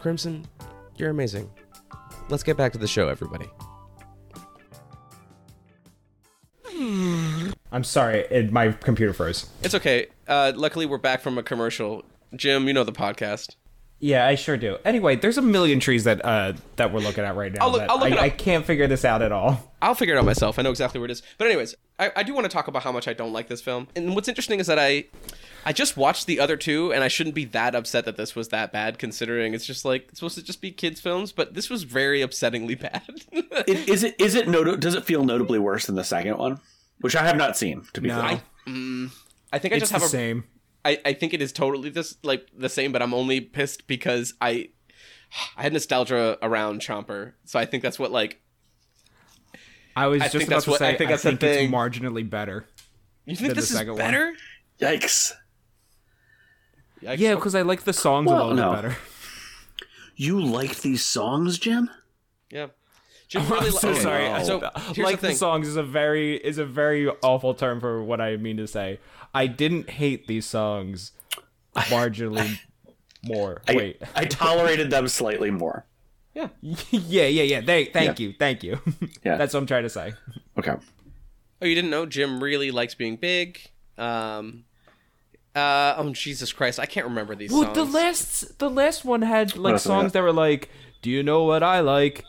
[0.00, 0.46] Crimson,
[0.96, 1.50] you're amazing.
[2.28, 3.48] Let's get back to the show, everybody.
[6.78, 9.48] I'm sorry, it, my computer froze.
[9.62, 10.06] It's okay.
[10.26, 12.04] Uh, luckily, we're back from a commercial.
[12.34, 13.56] Jim, you know the podcast.
[14.00, 14.76] Yeah, I sure do.
[14.84, 17.64] Anyway, there's a million trees that uh that we're looking at right now.
[17.64, 18.20] I'll look- that I'll look I, it up.
[18.22, 19.72] I can't figure this out at all.
[19.82, 20.58] I'll figure it out myself.
[20.58, 21.22] I know exactly where it is.
[21.36, 23.60] But anyways, I, I do want to talk about how much I don't like this
[23.60, 23.88] film.
[23.96, 25.06] And what's interesting is that I
[25.64, 28.48] I just watched the other two, and I shouldn't be that upset that this was
[28.50, 31.32] that bad, considering it's just like it's supposed to just be kids' films.
[31.32, 33.02] But this was very upsettingly bad.
[33.66, 36.60] It- Is it is it not- does it feel notably worse than the second one,
[37.00, 38.20] which I have not seen to be No.
[38.20, 38.40] fair.
[39.52, 40.44] I think I It's just the have a same.
[40.84, 44.34] I, I think it is totally this like the same, but I'm only pissed because
[44.40, 44.70] I
[45.56, 48.40] I had nostalgia around Chomper, so I think that's what like
[49.96, 50.88] I was I just think about that's to what- say.
[50.90, 51.70] I think that's the it's thing.
[51.72, 52.66] marginally better.
[53.26, 53.98] you think Than the this is second one.
[53.98, 54.32] better.
[54.80, 55.32] Yikes!
[57.02, 57.18] Yikes.
[57.18, 58.72] Yeah, because I like the songs Well, a little no.
[58.74, 58.96] bit better.
[60.16, 61.90] You liked these songs, Jim?
[62.50, 62.68] yeah.
[63.28, 64.44] Jim really I'm li- so okay, sorry.
[64.44, 68.02] So here's like the the, songs is a very is a very awful term for
[68.02, 69.00] what I mean to say.
[69.34, 71.12] I didn't hate these songs
[71.76, 72.58] marginally
[73.24, 73.60] more.
[73.68, 74.02] I, Wait.
[74.14, 75.84] I tolerated them slightly more.
[76.34, 76.48] yeah.
[76.62, 77.60] yeah, yeah, yeah.
[77.60, 78.26] Thank, thank Yeah.
[78.26, 78.80] you, thank you.
[79.24, 79.36] Yeah.
[79.36, 80.14] That's what I'm trying to say.
[80.58, 80.74] Okay.
[81.60, 83.60] Oh, you didn't know Jim really likes being big.
[83.98, 84.64] Um.
[85.54, 85.94] Uh.
[85.98, 86.78] Oh Jesus Christ!
[86.78, 87.76] I can't remember these Well, songs.
[87.76, 90.00] the last the last one had like else do we got?
[90.00, 90.70] songs that were like,
[91.02, 92.24] "Do you know what I like?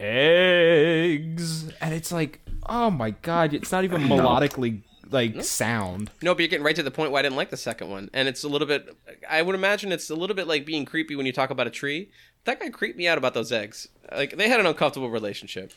[0.00, 6.10] Eggs." And it's like, oh my god, it's not even melodically like sound.
[6.22, 8.10] No, but you're getting right to the point why I didn't like the second one.
[8.12, 8.96] And it's a little bit
[9.28, 11.70] I would imagine it's a little bit like being creepy when you talk about a
[11.70, 12.10] tree.
[12.44, 13.88] That guy creeped me out about those eggs.
[14.12, 15.72] Like they had an uncomfortable relationship.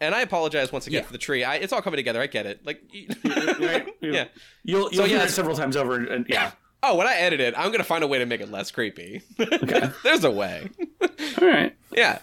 [0.00, 1.06] And I apologize once again Yeah.
[1.06, 1.42] for the tree.
[1.42, 2.20] I, it's all coming together.
[2.20, 2.66] I get it.
[2.66, 2.82] Like,
[3.24, 3.88] Right?
[4.02, 4.26] yeah.
[4.62, 6.52] You'll you'll hear yeah, it several times over, and, and yeah.
[6.82, 9.22] Oh, when I edit it, I'm gonna find a way to make it less creepy.
[9.40, 9.90] Okay.
[10.04, 10.68] There's a way.
[11.00, 11.74] All right.
[11.90, 12.18] Yeah.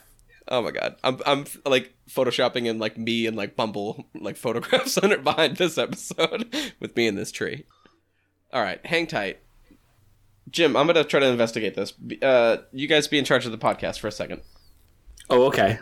[0.55, 0.95] Oh my god.
[1.03, 5.79] I'm I'm like photoshopping in like me and like Bumble like photographs under behind this
[5.79, 7.65] episode with me in this tree.
[8.53, 9.39] All right, hang tight.
[10.51, 11.93] Jim, I'm gonna try to investigate this.
[12.21, 14.41] Uh, you guys be in charge of the podcast for a second.
[15.27, 15.79] Oh, okay.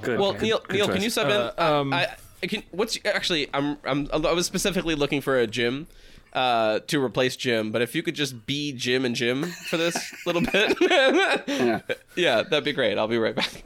[0.00, 0.18] Good.
[0.18, 0.94] Well, good- Neil, good Neil, choice.
[0.94, 1.62] can you sub Uh, in?
[1.64, 2.64] um, I, I can.
[2.72, 3.48] What's actually?
[3.54, 4.08] I'm, I'm.
[4.12, 5.86] I was specifically looking for a Jim,
[6.32, 7.70] uh, to replace Jim.
[7.70, 11.80] But if you could just be Jim and Jim for this little bit, Yeah.
[12.16, 12.98] yeah, that'd be great.
[12.98, 13.62] I'll be right back.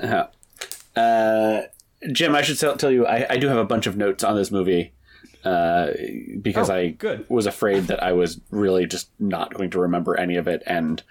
[0.00, 0.26] Uh,
[0.98, 1.62] uh,
[2.12, 4.36] Jim, I should tell, tell you, I, I do have a bunch of notes on
[4.36, 4.92] this movie
[5.44, 5.88] uh,
[6.40, 7.26] because Oh, I good.
[7.28, 11.02] was afraid that I was really just not going to remember any of it, and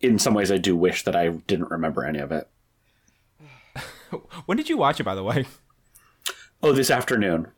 [0.00, 2.48] in some ways, I do wish that I didn't remember any of it.
[4.46, 5.46] When did you watch it, by the way?
[6.62, 7.48] Oh, this afternoon.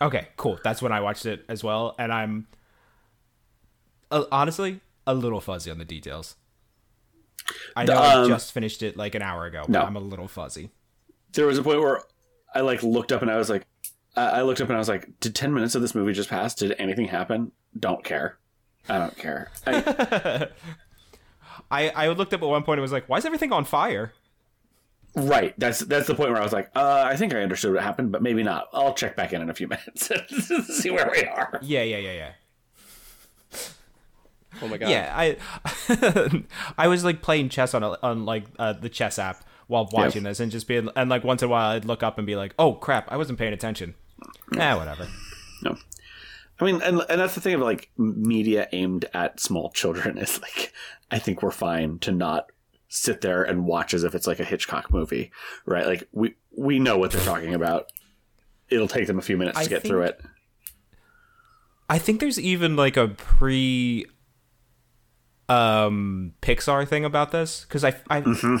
[0.00, 0.58] Okay, cool.
[0.62, 2.46] That's when I watched it as well, and I'm
[4.10, 6.36] uh, honestly a little fuzzy on the details.
[7.76, 9.80] I know I Um, just finished it like an hour ago, but no.
[9.82, 10.70] I'm a little fuzzy.
[11.32, 12.02] There was a point where
[12.54, 13.66] I like looked up and I was like,
[14.16, 16.28] I I looked up and I was like, did ten minutes of this movie just
[16.28, 16.54] pass?
[16.54, 17.52] Did anything happen?
[17.78, 18.38] Don't care.
[18.88, 19.50] I don't care.
[19.66, 20.48] I,
[21.70, 24.12] I I looked up at one point and was like, "Why is everything on fire?"
[25.14, 25.54] right.
[25.58, 28.12] That's that's the point where I was like, uh, I think I understood what happened,
[28.12, 28.68] but maybe not.
[28.72, 31.58] I'll check back in in a few minutes and see where we are.
[31.62, 32.32] Yeah, yeah, yeah, yeah.
[34.62, 34.88] Oh my god.
[34.90, 35.36] Yeah, I
[36.78, 40.22] I was like playing chess on a, on like uh, the chess app while watching
[40.22, 42.36] this, and just being and like once in a while I'd look up and be
[42.36, 43.94] like, "Oh crap, I wasn't paying attention."
[44.54, 45.06] Yeah, whatever.
[45.62, 45.76] No.
[46.60, 50.40] I mean, and, and that's the thing of like media aimed at small children is
[50.42, 50.72] like,
[51.10, 52.50] I think we're fine to not
[52.88, 55.30] sit there and watch as if it's like a Hitchcock movie,
[55.66, 55.86] right?
[55.86, 57.92] Like we we know what they're talking about.
[58.70, 60.20] It'll take them a few minutes I to get think- through it.
[61.90, 64.06] I think there's even like a pre
[65.48, 68.56] um Pixar thing about this because I I Mm-hmm.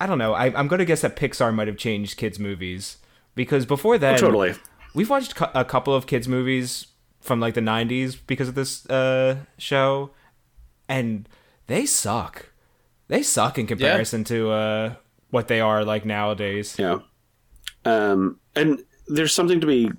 [0.00, 0.32] I don't know.
[0.34, 2.96] I, I'm gonna guess that Pixar might have changed kids movies
[3.36, 4.54] because before then, Totally.
[4.94, 6.88] we've watched a couple of kids movies
[7.20, 10.10] from like the 90s because of this uh show
[10.88, 11.28] and
[11.68, 12.46] they suck
[13.06, 14.94] they suck in comparison to uh
[15.30, 16.98] what they are like nowadays Yeah.
[17.84, 19.90] Um, and there's something to be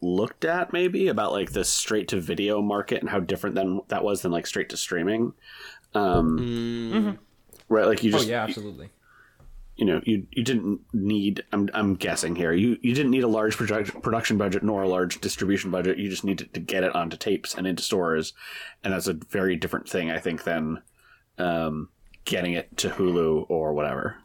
[0.00, 4.04] looked at maybe about like the straight to video market and how different than that
[4.04, 5.32] was than like straight to streaming.
[5.94, 7.18] Um,
[7.68, 8.90] Right, like you oh just yeah absolutely
[9.76, 13.28] you know you you didn't need I'm I'm guessing here you you didn't need a
[13.28, 16.94] large production production budget nor a large distribution budget you just needed to get it
[16.94, 18.32] onto tapes and into stores
[18.82, 20.82] and that's a very different thing I think than
[21.36, 21.90] um,
[22.24, 24.16] getting it to Hulu or whatever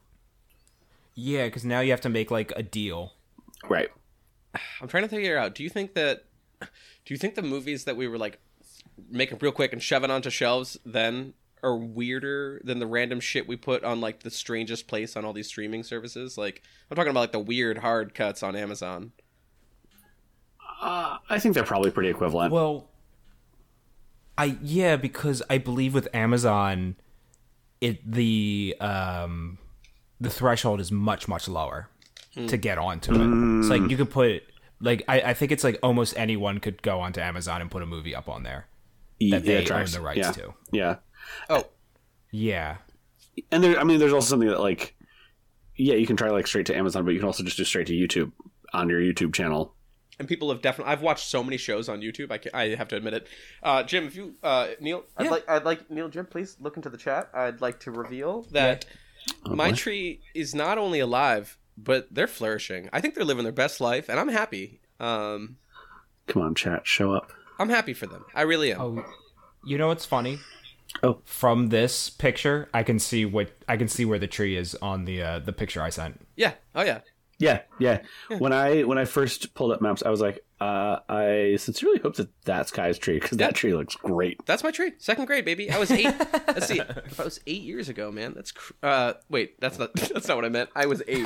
[1.16, 3.14] yeah because now you have to make like a deal
[3.68, 3.90] right
[4.82, 5.56] I'm trying to figure out.
[5.56, 6.26] Do you think that?
[6.62, 8.40] Do you think the movies that we were like
[9.10, 13.56] making real quick and shoving onto shelves then are weirder than the random shit we
[13.56, 16.38] put on like the strangest place on all these streaming services?
[16.38, 19.12] Like I'm talking about like the weird hard cuts on Amazon.
[20.82, 22.90] uh, I think they're probably pretty equivalent well
[24.38, 26.96] i yeah because i believe with amazon
[27.82, 29.58] it the um
[30.20, 31.88] the threshold is much much lower
[32.48, 34.42] to get onto it it's like you could put
[34.82, 37.86] like I, I think it's like almost anyone could go onto amazon and put a
[37.86, 38.66] movie up on there
[39.20, 39.96] that Yeah, they it tracks.
[39.96, 40.32] own the rights yeah.
[40.32, 40.96] to yeah
[41.50, 41.66] Oh,
[42.32, 42.78] yeah
[43.52, 44.96] and there I mean there's also something that like
[45.76, 47.88] yeah you can try like straight to Amazon but you can also just do straight
[47.88, 48.32] to YouTube
[48.74, 49.76] on your YouTube channel
[50.20, 50.94] and people have definitely.
[50.94, 52.32] I've watched so many shows on YouTube.
[52.32, 53.28] I, can, I have to admit it.
[53.64, 56.90] Uh, Jim, if you uh, Neil, I'd like I'd like Neil Jim, please look into
[56.90, 57.30] the chat.
[57.34, 58.86] I'd like to reveal that
[59.44, 59.76] my boy.
[59.76, 62.90] tree is not only alive, but they're flourishing.
[62.94, 64.82] I think they're living their best life, and I'm happy.
[65.00, 65.58] Um,
[66.28, 68.24] come on chat show up I'm happy for them.
[68.36, 68.82] I really am.
[68.82, 69.06] oh
[69.66, 70.40] you know what's funny
[71.02, 71.20] Oh.
[71.26, 75.06] from this picture i can see what i can see where the tree is on
[75.06, 76.54] the uh the picture i sent Yeah.
[76.76, 77.00] Oh yeah.
[77.40, 78.04] Yeah, yeah.
[78.38, 82.16] When I when I first pulled up maps, I was like, uh, I sincerely hope
[82.16, 84.46] that that's Kai's tree because that tree looks great.
[84.46, 84.94] That's my tree.
[84.98, 85.70] Second grade, baby.
[85.70, 86.06] I was eight.
[86.48, 86.80] Let's see.
[86.80, 89.14] If I was eight years ago, man, that's cr- uh.
[89.30, 89.92] Wait, that's not.
[90.14, 90.70] That's not what I meant.
[90.76, 91.26] I was eight.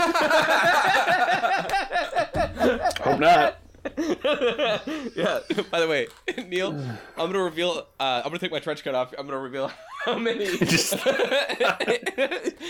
[3.02, 3.58] Hope not.
[5.16, 5.40] yeah.
[5.72, 6.08] By the way,
[6.48, 6.72] Neil,
[7.18, 7.88] I'm gonna reveal.
[8.00, 9.14] Uh, I'm gonna take my trench coat off.
[9.18, 9.72] I'm gonna reveal
[10.06, 10.46] how many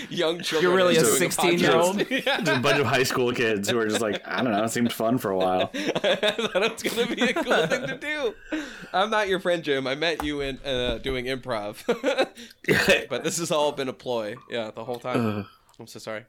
[0.10, 0.62] young children.
[0.62, 2.00] You're really a 16-year-old?
[2.10, 4.70] Just a bunch of high school kids who are just like, I don't know, it
[4.70, 5.70] seemed fun for a while.
[5.74, 8.34] I thought it was gonna be a cool thing to do.
[8.94, 9.88] I'm not your friend, Jim.
[9.88, 11.84] I met you in uh, doing improv,
[13.10, 14.36] but this has all been a ploy.
[14.50, 15.46] Yeah, the whole time.
[15.80, 16.26] I'm so sorry.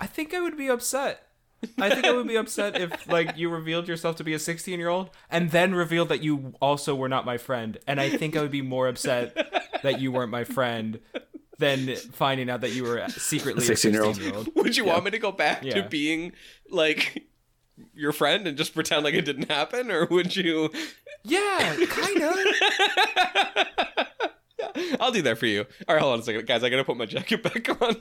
[0.00, 1.26] I think I would be upset.
[1.78, 4.78] I think I would be upset if like you revealed yourself to be a 16
[4.78, 7.78] year old and then revealed that you also were not my friend.
[7.86, 9.34] And I think I would be more upset
[9.82, 11.00] that you weren't my friend
[11.58, 14.54] than finding out that you were secretly a 16 year 16-year-old.
[14.54, 16.32] Would you want me to go back to being
[16.70, 17.26] like
[17.94, 20.70] your friend and just pretend like it didn't happen, or would you?
[21.22, 22.36] Yeah, kind of.
[25.00, 25.66] I'll do that for you.
[25.88, 26.62] All right, hold on a second, guys.
[26.62, 27.96] I gotta put my jacket back on.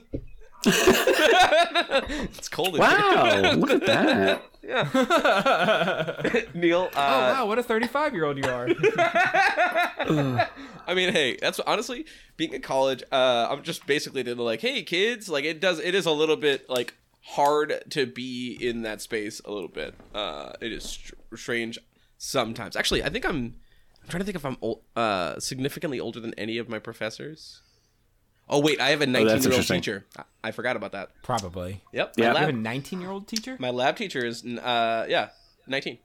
[0.65, 2.75] it's cold.
[2.75, 4.41] in Wow, look at that.
[4.61, 6.49] here.
[6.53, 6.89] Neil.
[6.93, 8.67] Oh Uh, wow, what a 35 year old you are.
[10.87, 12.05] I mean, hey, that's honestly
[12.37, 13.03] being in college.
[13.11, 15.29] Uh, I'm just basically did like, hey, kids.
[15.29, 15.79] Like, it does.
[15.79, 19.41] It is a little bit like hard to be in that space.
[19.45, 19.93] A little bit.
[20.13, 21.79] Uh, it is str- strange
[22.17, 22.75] sometimes.
[22.75, 23.55] Actually, I think I'm.
[24.03, 27.61] I'm trying to think if I'm old, uh, significantly older than any of my professors.
[28.49, 30.05] Oh wait, I have a 19 year old teacher.
[30.17, 31.09] I, I forgot about that.
[31.21, 31.81] Probably.
[31.93, 32.13] Yep.
[32.17, 32.33] Yeah.
[32.33, 33.55] My You have a 19 year old teacher?
[33.59, 35.29] my lab teacher is uh yeah
[35.67, 35.99] 19.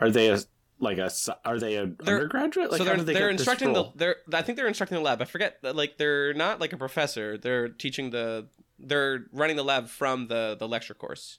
[0.00, 0.38] Are they a
[0.78, 1.10] like a
[1.44, 2.70] are they a They're- undergraduate?
[2.70, 5.20] Like so they're did they they're instructing the they're I think they're instructing the lab.
[5.22, 7.38] I forget like they're not like a professor.
[7.38, 8.48] They're teaching the
[8.78, 11.38] they're running the lab from the the lecture course.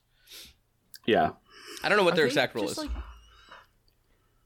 [1.06, 1.32] yeah.
[1.84, 2.78] I don't know what Are their exact role is.
[2.78, 2.90] like-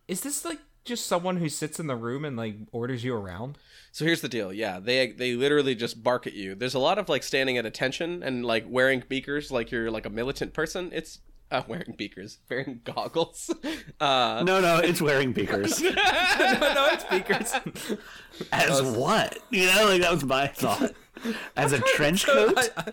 [0.08, 3.58] is this like just someone who sits in the room and like orders you around?
[3.92, 4.52] So here's the deal.
[4.52, 6.56] Yeah, they they literally just bark at you.
[6.56, 10.06] There's a lot of like standing at attention and like wearing beakers like you're like
[10.06, 10.90] a militant person.
[10.94, 11.20] It's
[11.52, 13.54] uh, wearing beakers, wearing goggles.
[14.00, 15.82] Uh, No, no, it's wearing beakers.
[15.82, 17.52] no, no, it's speakers.
[18.52, 19.40] As what?
[19.50, 20.94] You know, like that was my thought.
[21.56, 22.70] As a trench coat?
[22.78, 22.92] I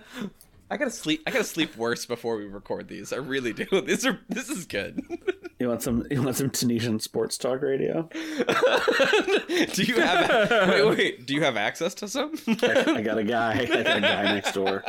[0.77, 1.22] gotta sleep.
[1.27, 3.12] I gotta sleep worse before we record these.
[3.12, 3.66] I really do.
[3.87, 4.20] These are.
[4.29, 5.03] This is good.
[5.61, 6.05] You want some?
[6.11, 8.09] You want some Tunisian sports talk radio?
[8.12, 10.50] do you have?
[10.68, 11.27] Wait, wait.
[11.27, 12.35] Do you have access to some?
[12.48, 13.61] I got a guy.
[13.61, 14.83] I got a guy next door.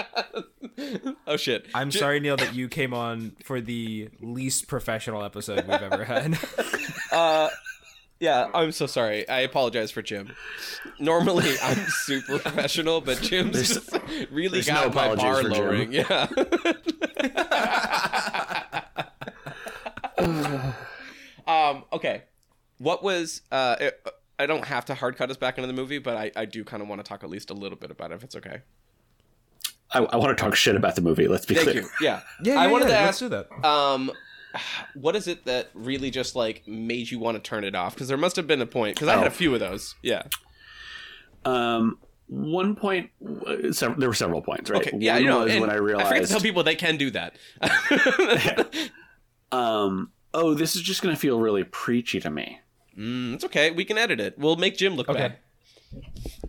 [1.27, 1.67] oh shit.
[1.75, 6.37] I'm sorry, Neil, that you came on for the least professional episode we've ever had.
[7.11, 7.49] Uh,
[8.19, 8.49] yeah.
[8.53, 9.27] I'm so sorry.
[9.29, 10.33] I apologize for Jim.
[10.99, 15.49] Normally I'm super professional, but Jim's There's- just really there's no got my bar for
[15.49, 15.51] Jim.
[15.51, 15.91] lowering.
[15.91, 16.27] Yeah.
[21.47, 21.83] um.
[21.93, 22.23] Okay.
[22.77, 23.75] What was uh?
[23.79, 26.43] It, I don't have to hard cut us back into the movie, but I, I
[26.45, 28.35] do kind of want to talk at least a little bit about it, if it's
[28.35, 28.61] okay.
[29.91, 31.29] I, I want to talk shit about the movie.
[31.29, 31.83] Let's be Thank clear.
[31.83, 31.89] you.
[32.01, 32.19] Yeah.
[32.43, 33.49] yeah, I wanted to let's ask do that.
[33.65, 34.11] um
[34.95, 38.07] what is it that really just like made you want to turn it off because
[38.07, 39.27] there must have been a point because i had Oh.
[39.27, 40.23] a few of those yeah
[41.45, 43.11] Um, one point.
[43.45, 44.81] uh, Several, there were several points, right?
[44.81, 46.07] okay yeah One you know was when I realized.
[46.07, 47.35] I forget to tell people they can do that
[49.51, 52.59] um, oh, this is just going to feel really preachy to me.
[52.97, 55.35] mm, it's okay we can edit it we'll make jim look Okay.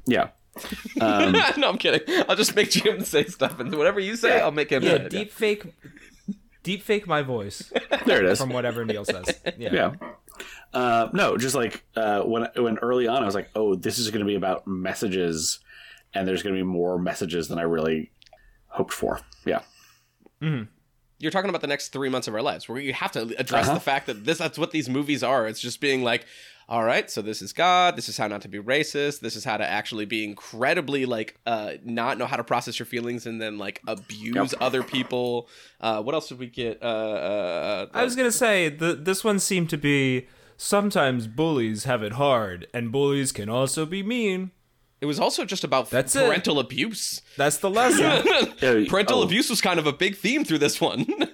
[0.06, 0.28] Yeah.
[1.02, 4.50] Um, no i'm kidding i'll just make jim say stuff and whatever you say i'll
[4.50, 5.64] make him Yeah, deep fake,
[6.66, 7.72] deep fake my voice
[8.06, 8.38] there it is.
[8.38, 9.24] from whatever Neil says.
[9.58, 9.72] Yeah.
[9.72, 9.92] Yeah.
[10.74, 14.10] Uh, no, just like uh, when when early on, I was like, oh, this is
[14.10, 15.60] going to be about messages,
[16.12, 18.10] and there's going to be more messages than I really
[18.66, 19.20] hoped for.
[19.46, 19.60] Yeah.
[21.18, 23.66] you're talking about the next three months of our lives where you have to address
[23.66, 23.74] Uh-huh.
[23.74, 26.26] the fact that this that's what these movies are it's just being like
[26.68, 29.44] all right so this is god this is how not to be racist this is
[29.44, 33.40] how to actually be incredibly like uh not know how to process your feelings and
[33.40, 34.60] then like abuse Yep.
[34.60, 35.48] other people
[35.80, 39.22] uh what else did we get uh, uh, uh I was gonna say the this
[39.22, 40.26] one seemed to be
[40.56, 44.50] sometimes bullies have it hard, and bullies can also be mean.
[45.02, 46.24] it was also just about That's it.
[46.26, 48.24] parental abuse That's the lesson.
[48.62, 51.28] Yeah, parental oh, abuse was kind of a big theme through this one A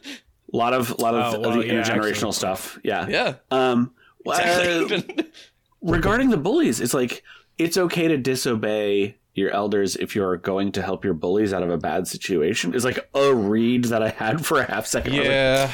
[0.52, 2.32] lot of lot of, Oh, well, of the yeah, intergenerational actually.
[2.32, 2.78] stuff.
[2.84, 3.06] Yeah.
[3.08, 3.94] yeah Um.
[4.24, 5.30] Well, uh, exactly.
[5.82, 7.22] regarding the bullies, it's like
[7.58, 11.70] it's okay to disobey your elders if you're going to help your bullies out of
[11.70, 12.74] a bad situation.
[12.74, 15.14] Is like a read that I had for a half second.
[15.14, 15.70] I like, yeah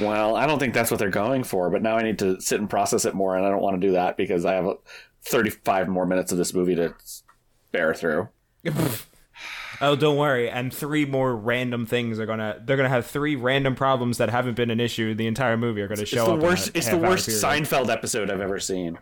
[0.00, 2.60] well, I don't think that's what they're going for, but now I need to sit
[2.60, 4.74] and process it more, and I don't want to do that because I have uh,
[5.24, 6.94] 35 more minutes of this movie to
[7.70, 8.28] bear through.
[9.82, 10.48] oh, don't worry.
[10.48, 14.54] And three more random things are gonna they're gonna have three random problems that haven't
[14.54, 16.40] been an issue the entire movie are gonna show It's the up.
[16.40, 16.70] worst.
[16.74, 17.28] It's the worst.
[17.28, 18.98] Seinfeld episode I've ever seen.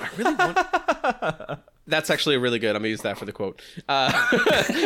[0.00, 2.74] I really want That's actually really good.
[2.74, 3.62] I'm gonna use that for the quote.
[3.88, 4.10] Uh,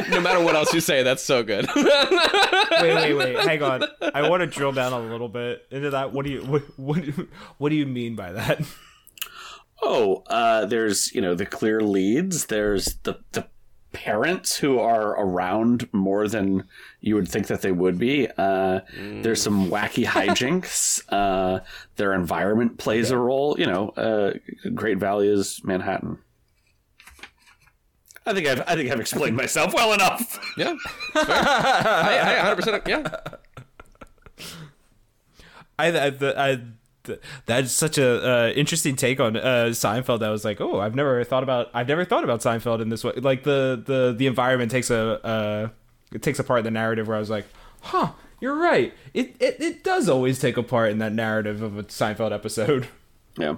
[0.10, 1.66] no matter what else you say, that's so good.
[1.76, 3.38] wait, wait, wait.
[3.38, 3.84] Hang on.
[4.14, 6.12] I want to drill down a little bit into that.
[6.12, 6.98] What do you what what,
[7.56, 8.60] what do you mean by that?
[9.82, 12.46] Oh, uh, there's you know the clear leads.
[12.46, 13.46] There's the the
[13.92, 16.64] parents who are around more than
[17.00, 18.28] you would think that they would be.
[18.38, 21.02] Uh, There's some wacky hijinks.
[21.08, 21.60] uh,
[21.96, 23.58] their environment plays a role.
[23.58, 24.32] You know, uh,
[24.74, 26.18] Great Valley is Manhattan.
[28.26, 30.38] I think I've I think I've explained myself well enough.
[30.56, 30.74] yeah.
[31.14, 32.86] I, I 100%.
[32.86, 33.08] Yeah,
[35.78, 36.66] I, I, the, I th-
[37.46, 40.22] that's such a uh, interesting take on uh, Seinfeld.
[40.22, 43.04] I was like, oh, I've never thought about I've never thought about Seinfeld in this
[43.04, 43.12] way.
[43.16, 45.68] Like the the the environment takes a uh,
[46.12, 47.46] it takes a part in the narrative where I was like,
[47.82, 48.92] huh, you're right.
[49.14, 52.88] It, it it does always take a part in that narrative of a Seinfeld episode.
[53.38, 53.56] Yeah.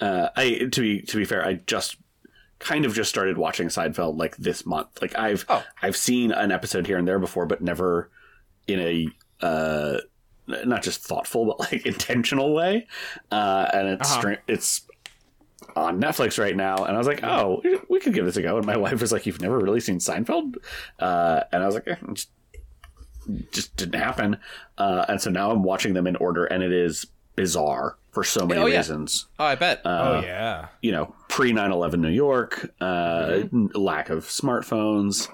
[0.00, 1.96] Uh, I to be to be fair, I just
[2.58, 5.00] kind of just started watching Seinfeld like this month.
[5.00, 5.62] Like I've Oh.
[5.82, 8.10] I've seen an episode here and there before, but never
[8.66, 9.08] in a
[9.44, 9.98] uh,
[10.46, 12.86] not just thoughtful but like intentional way.
[13.30, 14.36] Uh, and it's Uh-huh.
[14.48, 14.82] it's
[15.76, 18.42] on Netflix right now, and I was like, oh, we- we could give this a
[18.42, 18.56] go.
[18.58, 20.56] And my wife was like, you've never really seen Seinfeld,
[20.98, 22.30] uh, and I was like, eh, just,
[23.52, 24.38] just didn't happen.
[24.76, 28.46] Uh, and so now I'm watching them in order, and it is bizarre for so
[28.46, 28.76] many Oh, yeah.
[28.78, 29.80] reasons oh, I bet.
[29.86, 30.66] oh yeah.
[30.82, 35.30] you know, pre 9 11 New York, uh, lack of smartphones,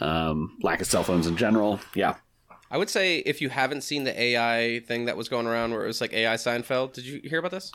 [0.00, 1.78] um, lack of cell phones in general.
[1.94, 2.14] Yeah.
[2.72, 5.84] I would say if you haven't seen the AI thing that was going around where
[5.84, 7.70] it was like AI Seinfeld, did you hear about this?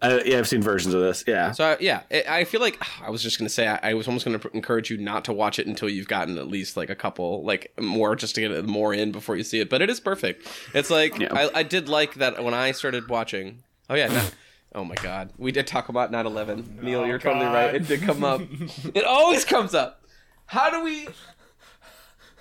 [0.00, 1.24] Uh, yeah, I've seen versions of this.
[1.26, 1.50] Yeah.
[1.52, 4.06] So I, yeah, it, I feel like I was just gonna say I, I was
[4.06, 6.90] almost gonna pr- encourage you not to watch it until you've gotten at least like
[6.90, 9.68] a couple like more just to get it more in before you see it.
[9.68, 10.46] But it is perfect.
[10.74, 11.28] It's like Yeah.
[11.32, 13.64] I, I did like that when I started watching.
[13.90, 14.06] Oh yeah.
[14.08, 14.28] no-
[14.74, 16.82] Oh my god, we did talk about 9/11.
[16.82, 17.74] Neil, you're totally right.
[17.74, 18.42] It did come up.
[18.94, 20.02] it always comes up.
[20.44, 21.08] How do we?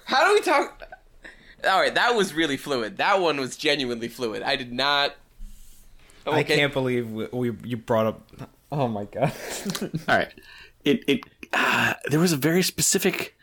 [0.04, 0.84] How do we talk?
[1.66, 2.98] All right, that was really fluid.
[2.98, 4.44] That one was genuinely fluid.
[4.44, 5.16] I did not.
[6.28, 8.50] I can't believe we, we you brought up.
[8.72, 9.32] Oh my god.
[10.08, 10.34] All right.
[10.84, 11.20] It, it,
[11.54, 13.36] uh, there was a very specific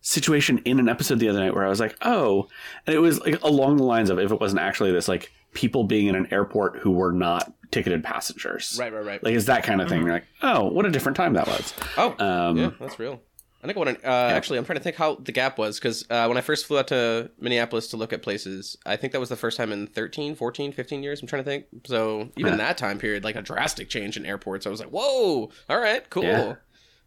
[0.00, 2.48] situation in an episode the other night where I was like, oh,
[2.86, 5.84] and it was like along the lines of if it wasn't actually this, like people
[5.84, 8.76] being in an airport who were not ticketed passengers.
[8.78, 9.22] Right, right, right.
[9.22, 10.02] Like, it's that kind of thing.
[10.02, 11.72] You're like, oh, what a different time that was.
[11.96, 13.20] Oh, Um, yeah, that's real.
[13.64, 16.26] I think when uh, actually I'm trying to think how the gap was because uh,
[16.26, 19.30] when I first flew out to Minneapolis to look at places, I think that was
[19.30, 21.22] the first time in 13, 14, 15 years.
[21.22, 21.64] I'm trying to think.
[21.86, 22.56] So even Yeah.
[22.58, 24.66] that time period, like a drastic change in airports.
[24.66, 26.24] I was like, whoa, all right, cool.
[26.24, 26.54] Yeah.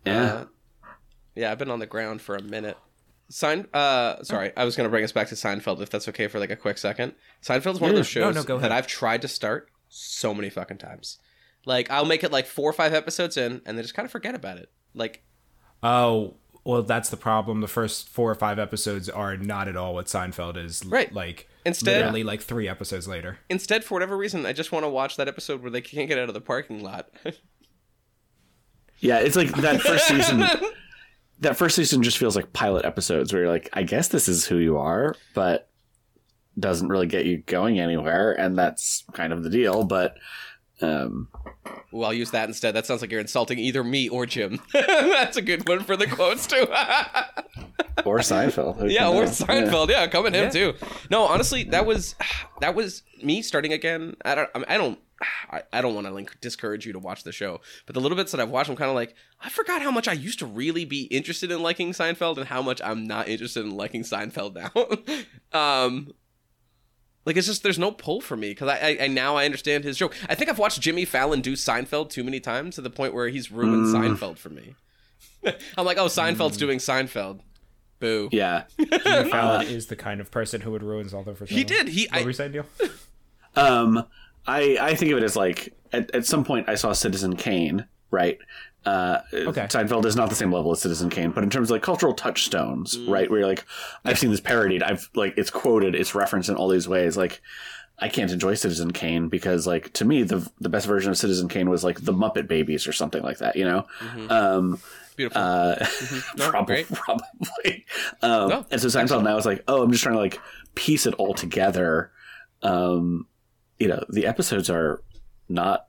[0.05, 0.23] Yeah.
[0.23, 0.45] Uh,
[1.35, 2.77] yeah, I've been on the ground for a minute.
[3.29, 6.39] Sein, uh, sorry, I was gonna bring us back to Seinfeld if that's okay for
[6.39, 7.13] like a quick second.
[7.43, 8.71] Seinfeld's one of those shows No, no, that.
[8.71, 11.19] I've tried to start so many fucking times.
[11.65, 14.11] Like I'll make it like four or five episodes in, and then just kind of
[14.11, 14.71] forget about it.
[14.95, 15.23] Like
[15.83, 16.33] Oh,
[16.67, 17.61] well, that's the problem.
[17.61, 20.83] The first four or five episodes are not at all what Seinfeld is.
[20.85, 21.13] Right.
[21.13, 23.37] Like, Instead- literally like three episodes later.
[23.49, 26.17] instead, for whatever reason, I just want to watch that episode where they can't get
[26.19, 27.09] out of the parking lot.
[28.99, 30.43] Yeah, it's like that first season.
[31.39, 34.45] that first season just feels like pilot episodes where you're like, I guess this is
[34.45, 35.69] who you are, but
[36.59, 39.83] doesn't really get you going anywhere, and that's kind of the deal.
[39.83, 40.17] But
[40.81, 41.27] um,
[41.93, 42.75] Ooh, I'll use that instead.
[42.75, 44.59] That sounds like you're insulting either me or Jim.
[44.73, 46.61] That's a good one for the quotes too.
[48.05, 49.31] or Seinfeld, who yeah, or know?
[49.31, 49.89] Seinfeld.
[49.89, 50.49] Yeah, come at him Yeah.
[50.49, 50.73] too.
[51.09, 52.15] No, honestly, that was
[52.61, 54.15] that was me starting again.
[54.25, 54.49] I don't.
[54.53, 54.99] I, mean, I don't.
[55.49, 58.15] I, I don't want to like discourage you to watch the show, but the little
[58.17, 60.45] bits that I've watched, I'm kind of like, I forgot how much I used to
[60.45, 64.53] really be interested in liking Seinfeld, and how much I'm not interested in liking Seinfeld
[65.53, 65.59] now.
[65.59, 66.11] um,
[67.27, 69.83] like it's just there's no pull for me because I, I, I now I understand
[69.83, 70.15] his joke.
[70.29, 73.27] I think I've watched Jimmy Fallon do Seinfeld too many times to the point where
[73.27, 74.75] he's ruined Seinfeld for me.
[75.77, 77.41] I'm like, oh, Seinfeld's doing Seinfeld.
[77.99, 78.29] Boo.
[78.31, 78.95] Yeah, Jimmy
[79.29, 81.45] Fallon is the kind of person who would ruin all over.
[81.45, 81.89] He did.
[81.89, 82.07] He.
[82.07, 82.65] What I, were you saying, Neil?
[83.57, 84.05] um,
[84.47, 87.87] I I think of it as like at, at some point I saw Citizen Kane,
[88.09, 88.37] right?
[88.87, 89.67] Uh, Okay.
[89.67, 92.13] Seinfeld is not the same level as Citizen Kane, but in terms of like cultural
[92.13, 93.29] touchstones, right?
[93.29, 93.65] Where you're like,
[94.05, 97.17] I've seen this parodied, I've like it's quoted, it's referenced in all these ways.
[97.17, 97.41] Like,
[97.99, 101.47] I can't enjoy Citizen Kane because, like, to me, the the best version of Citizen
[101.49, 103.85] Kane was like the Muppet Babies or something like that, you know?
[104.29, 104.79] Um,
[105.15, 105.41] Beautiful.
[105.41, 105.75] uh,
[106.37, 106.87] No, probably, great.
[106.93, 107.85] probably.
[108.21, 110.39] Um, No, and so Seinfeld now is like, oh, I'm just trying to like
[110.75, 112.11] piece it all together.
[112.61, 113.25] Um,
[113.79, 115.01] you know, the episodes are
[115.49, 115.87] not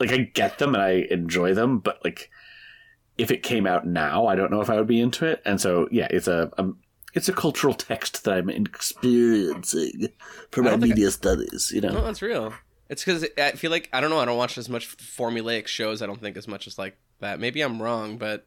[0.00, 2.30] like I get them and I enjoy them, but like
[3.18, 5.42] if it came out now, I don't know if I would be into it.
[5.44, 6.78] And so yeah, it's a um,
[7.12, 10.08] it's a cultural text that I'm experiencing
[10.50, 11.70] for my don't think media studies.
[11.74, 12.54] You know, no, that's real.
[12.88, 14.18] It's because I feel like I don't know.
[14.18, 16.02] I don't watch as much formulaic shows.
[16.02, 17.38] I don't think as much as like that.
[17.38, 18.46] Maybe I'm wrong, but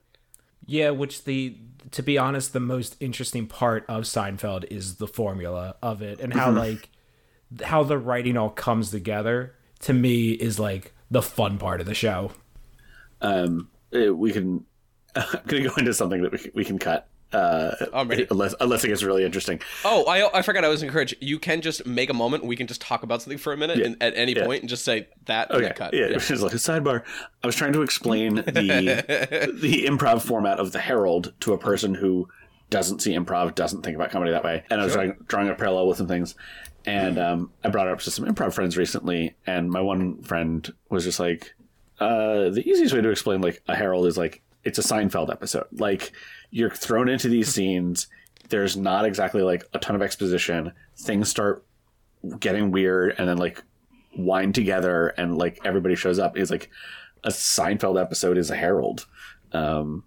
[0.65, 1.57] Yeah, which the
[1.91, 6.33] to be honest, the most interesting part of Seinfeld is the formula of it and
[6.33, 6.89] how like
[7.63, 9.55] how the writing all comes together.
[9.81, 12.31] To me, is like the fun part of the show.
[13.21, 14.65] Um, uh, we can.
[15.15, 17.07] I'm going to go into something that we can, we can cut.
[17.31, 18.27] Uh, I'm ready.
[18.29, 19.59] Unless, unless it gets really interesting.
[19.85, 21.15] oh, I I forgot I was encouraged.
[21.19, 22.45] You can just make a moment.
[22.45, 24.45] We can just talk about something for a minute and, at any Yeah.
[24.45, 25.65] point and just say that and Okay.
[25.67, 25.93] then cut.
[25.95, 27.03] Yeah, it's just like a sidebar.
[27.43, 31.95] I was trying to explain the the improv format of the Herald to a person
[31.95, 32.27] who
[32.69, 35.55] doesn't see improv, doesn't think about comedy that way, and I was drawing, drawing a
[35.55, 36.35] parallel with some things.
[36.85, 40.71] And um, I brought it up to some improv friends recently, and my one friend
[40.89, 41.53] was just like,
[41.99, 45.67] uh, "The easiest way to explain like a Herald is like it's a Seinfeld episode.
[45.71, 46.11] Like
[46.51, 48.07] you're thrown into these scenes.
[48.49, 50.73] There's not exactly like a ton of exposition.
[50.97, 51.65] Things start
[52.39, 53.63] getting weird, and then like
[54.15, 56.69] wind together and like everybody shows up is like
[57.23, 59.05] a Seinfeld episode is a Herald.
[59.51, 60.03] Um,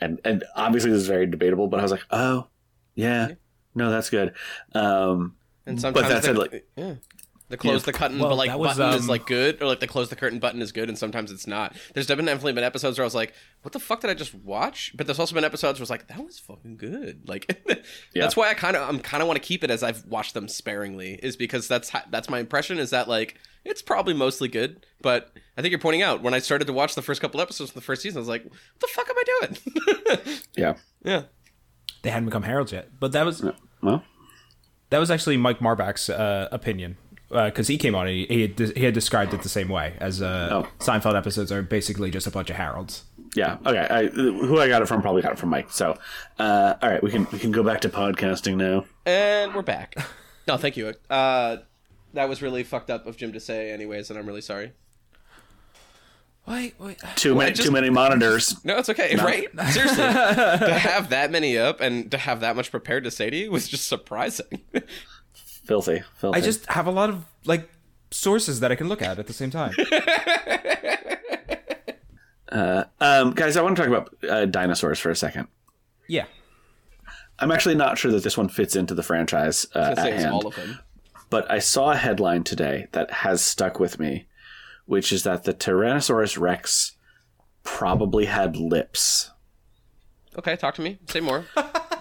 [0.00, 2.48] and and obviously this is very debatable, but I was like, oh
[2.94, 3.32] yeah,
[3.74, 4.34] no, that's good.
[4.74, 5.36] Um,
[5.68, 6.94] And sometimes that said, the- like- yeah.
[7.50, 9.80] The close the curtain, Well, but like was, button is um, like good, or like
[9.80, 11.74] the close the curtain button is good, and sometimes it's not.
[11.94, 14.92] There's definitely been episodes where I was like, "What the fuck did I just watch?"
[14.94, 17.76] But there's also been episodes where it's like, "That was fucking good." Like, Yeah.
[18.20, 20.34] that's why I kind of I'm kind of want to keep it as I've watched
[20.34, 24.48] them sparingly, is because that's ha- that's my impression is that like it's probably mostly
[24.48, 27.40] good, but I think you're pointing out when I started to watch the first couple
[27.40, 29.46] episodes from the first season, I was like, "What the fuck am I
[30.26, 31.22] doing?" yeah, yeah.
[32.02, 33.42] They hadn't become heralds yet, but that was
[33.82, 34.04] well,
[34.90, 36.96] that was actually Mike Marbach's uh, opinion
[37.30, 39.94] because he came on and he, he, had, he had described it the same way
[39.98, 40.68] as uh, Oh.
[40.78, 43.04] Seinfeld episodes are basically just a bunch of heralds.
[43.36, 43.86] yeah, okay.
[43.90, 45.70] I, who I got it from probably got it from Mike.
[45.70, 45.98] So,
[46.38, 48.86] uh, all right, we can we can go back to podcasting now.
[49.04, 49.94] And we're back.
[50.48, 50.94] no, thank you.
[51.10, 51.58] Uh,
[52.14, 54.72] that was really fucked up of Jim to say, anyways, and I'm really sorry.
[56.48, 56.98] Wait, wait.
[57.16, 58.56] Too many just- too many monitors.
[58.64, 59.48] No, it's okay, right?
[59.70, 63.36] Seriously, to have that many up and to have that much prepared to say to
[63.36, 64.62] you was just surprising.
[65.64, 66.38] Filthy, filthy.
[66.38, 67.68] I just have a lot of like
[68.10, 69.72] sources that I can look at at the same time.
[72.50, 75.48] um, guys, I want to talk about uh, dinosaurs for a second.
[76.08, 76.24] yeah.
[77.40, 80.32] I'm actually not sure that this one fits into the franchise uh, at hand.
[80.32, 80.80] all of them.
[81.30, 84.26] but I saw a headline today that has stuck with me,
[84.88, 86.96] which is that the Tyrannosaurus Rex
[87.62, 89.30] probably had lips.
[90.36, 90.98] Okay, talk to me.
[91.08, 91.44] Say more.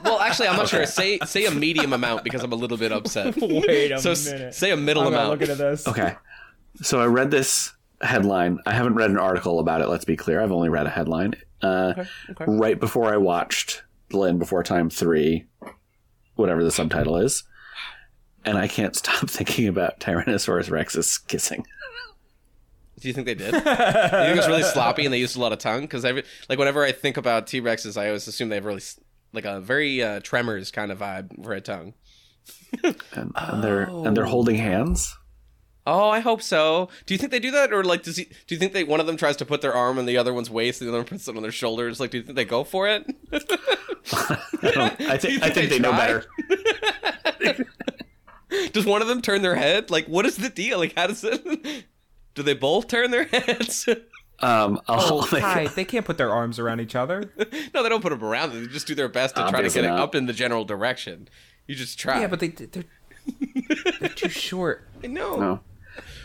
[0.04, 0.86] Well, actually, I'm not sure.
[0.86, 3.36] Say say a medium amount because I'm a little bit upset.
[3.42, 5.42] Wait a so s- say a middle amount.
[5.42, 5.88] at this.
[5.88, 6.14] Okay.
[6.84, 8.60] So I read this headline.
[8.68, 10.40] I haven't read an article about it, let's be clear.
[10.40, 11.34] I've only read a headline.
[11.64, 12.46] Uh, okay.
[12.48, 15.46] Right before I watched The Land Before Time 3,
[16.36, 17.44] whatever the subtitle is.
[18.46, 21.66] And I can't stop thinking about Tyrannosaurus Rex's kissing.
[23.00, 23.54] Do you think they did?
[23.54, 25.82] you think it was really sloppy and they used a lot of tongue?
[25.82, 28.82] Because every like whenever I think about T Rexes, I always assume they have really
[29.34, 31.94] like a very uh, Tremors kind of vibe for a tongue.
[32.84, 35.16] And, and they're and they're holding hands.
[35.86, 36.90] Oh, I hope so.
[37.06, 38.26] Do you think they do that, or like, does he?
[38.26, 40.34] Do you think they one of them tries to put their arm on the other
[40.34, 42.00] one's waist, and the other one puts it on their shoulders?
[42.00, 43.06] Like, do you think they go for it?
[44.12, 46.26] I, I, Do you think, I think they they know better.
[48.74, 49.90] Does one of them turn their head?
[49.90, 50.78] Like, what is the deal?
[50.78, 51.86] Like, how does it?
[52.38, 53.90] Do they both turn their heads?
[54.40, 55.66] Um, I'll Oh, make- hi.
[55.66, 57.32] They can't put their arms around each other.
[57.74, 58.52] no, they don't put them around.
[58.54, 60.64] They just do their best to try to Obviously get it up in the general
[60.64, 61.30] direction.
[61.66, 62.20] You just try.
[62.22, 62.84] Yeah, but they they're,
[64.00, 64.88] they're too short.
[65.04, 65.36] I know.
[65.38, 65.60] No.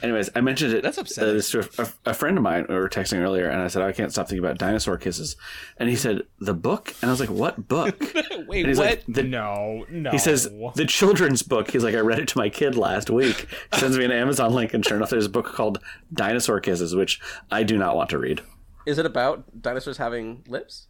[0.02, 0.82] Anyways, I mentioned it.
[0.82, 1.30] That's upsetting.
[1.30, 2.66] Uh, this to a, a friend of mine.
[2.68, 5.36] We were texting earlier, and I said I can't stop thinking about dinosaur kisses.
[5.76, 7.98] And he said the book, and I was like, "What book?"
[8.48, 8.76] Wait, what?
[8.76, 10.10] like, the, No, no.
[10.10, 11.70] He says the children's book.
[11.70, 13.46] He's like, I read it to my kid last week.
[13.72, 15.78] He sends me an Amazon link, and sure enough, there's a book called
[16.12, 18.40] Dinosaur Kisses, which I do not want to read.
[18.86, 20.88] Is it about dinosaurs having lips?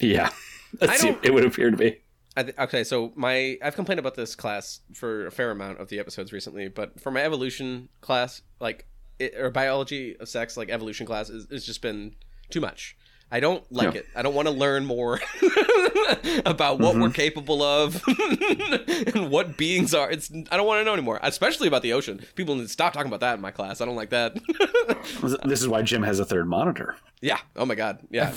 [0.00, 0.30] Yeah,
[0.82, 2.02] I don't- it would appear to be.
[2.36, 5.88] I th- okay, so my I've complained about this class for a fair amount of
[5.88, 8.86] the episodes recently, but for my evolution class, like
[9.18, 12.16] it, or biology of sex, like evolution class, is has just been
[12.50, 12.96] too much.
[13.30, 14.00] I don't like Yeah.
[14.00, 14.06] it.
[14.14, 15.20] I don't want to learn more
[16.44, 17.12] about what we're mm-hmm.
[17.12, 18.00] capable of
[19.14, 20.10] and what beings are.
[20.10, 22.20] It's I don't want to know anymore, especially about the ocean.
[22.34, 23.80] People need to stop talking about that in my class.
[23.80, 24.36] I don't like that.
[25.44, 26.96] This is why Jim has a third monitor.
[27.20, 27.38] yeah.
[27.56, 28.00] Oh my god.
[28.10, 28.32] Yeah.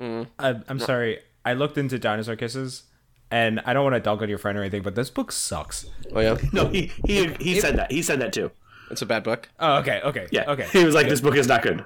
[0.00, 1.20] I, I'm sorry.
[1.44, 2.84] I looked into dinosaur kisses,
[3.30, 5.86] and I don't want to dog on your friend or anything, but this book sucks.
[6.14, 6.36] oh yeah.
[6.52, 7.90] No, he he, he said that.
[7.92, 8.50] He said that too.
[8.90, 9.48] It's a bad book.
[9.58, 10.50] Oh, okay, okay, Yeah.
[10.50, 10.66] okay.
[10.72, 11.84] He was like, "This book is not good."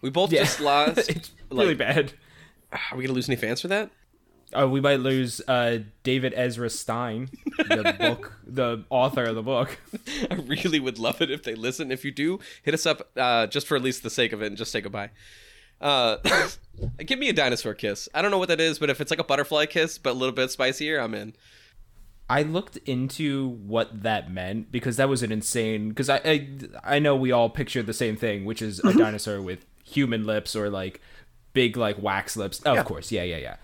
[0.00, 0.98] We both just lost.
[1.10, 2.12] it's really bad.
[2.72, 3.90] Are we gonna lose any fans for that?
[4.58, 7.28] Uh, we might lose uh, David Ezra Stein,
[7.58, 9.78] the book, the author of the book.
[10.30, 11.90] I really would love it if they listen.
[11.92, 14.46] If you do, hit us up uh, just for at least the sake of it
[14.46, 15.10] and just say goodbye.
[15.80, 16.16] Uh,
[17.04, 18.08] give me a dinosaur kiss.
[18.14, 20.12] I don't know what that is, but if it's like a butterfly kiss but a
[20.12, 21.34] little bit spicier, I'm in.
[22.30, 25.88] I looked into what that meant because that was an insane.
[25.88, 26.48] Because I, I
[26.84, 30.54] I know we all pictured the same thing, which is a dinosaur with human lips
[30.54, 31.00] or like
[31.54, 32.60] big like wax lips.
[32.66, 33.56] Oh, Of course, yeah, yeah, yeah.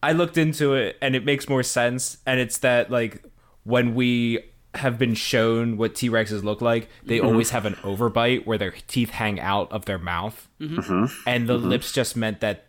[0.00, 2.18] I looked into it and it makes more sense.
[2.24, 3.24] And it's that like
[3.64, 4.44] when we
[4.78, 7.26] have been shown what T Rexes look like, they mm-hmm.
[7.26, 10.78] always have an overbite where their teeth hang out of their mouth, mm-hmm.
[10.78, 11.28] Mm-hmm.
[11.28, 12.66] and the lips just meant that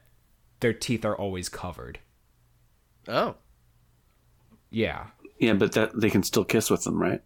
[0.60, 2.00] their teeth are always covered.
[3.08, 3.36] Oh,
[4.70, 5.08] Yeah.
[5.40, 7.22] Yeah, but that they can still kiss with them, right?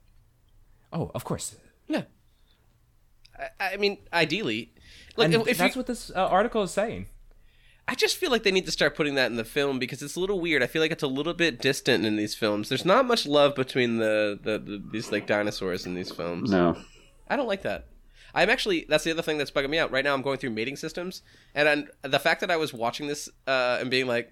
[0.91, 1.55] Oh, of course.
[1.87, 2.03] yeah.
[3.59, 4.71] I, I mean, ideally,
[5.17, 7.07] like And if, if that's you, what this uh, article is saying.
[7.87, 10.15] I just feel like they need to start putting that in the film because it's
[10.15, 10.63] a little weird.
[10.63, 12.69] I feel like it's a little bit distant in these films.
[12.69, 16.51] There's not much love between the, the, the these like dinosaurs in these films.
[16.51, 16.77] No.
[17.27, 17.87] I don't like that.
[18.33, 20.13] I'm actually that's the other thing that's bugging me out right now.
[20.13, 21.21] I'm going through mating systems,
[21.53, 24.31] and I'm, the fact that I was watching this uh, and being like,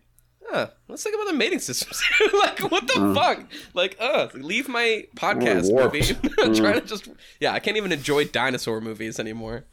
[0.49, 2.01] "Huh, let's think about the mating systems."
[2.33, 3.45] like, what the fuck?
[3.73, 6.17] Like, uh, leave my podcast movie.
[6.41, 9.65] I'm trying to just yeah, I can't even enjoy dinosaur movies anymore.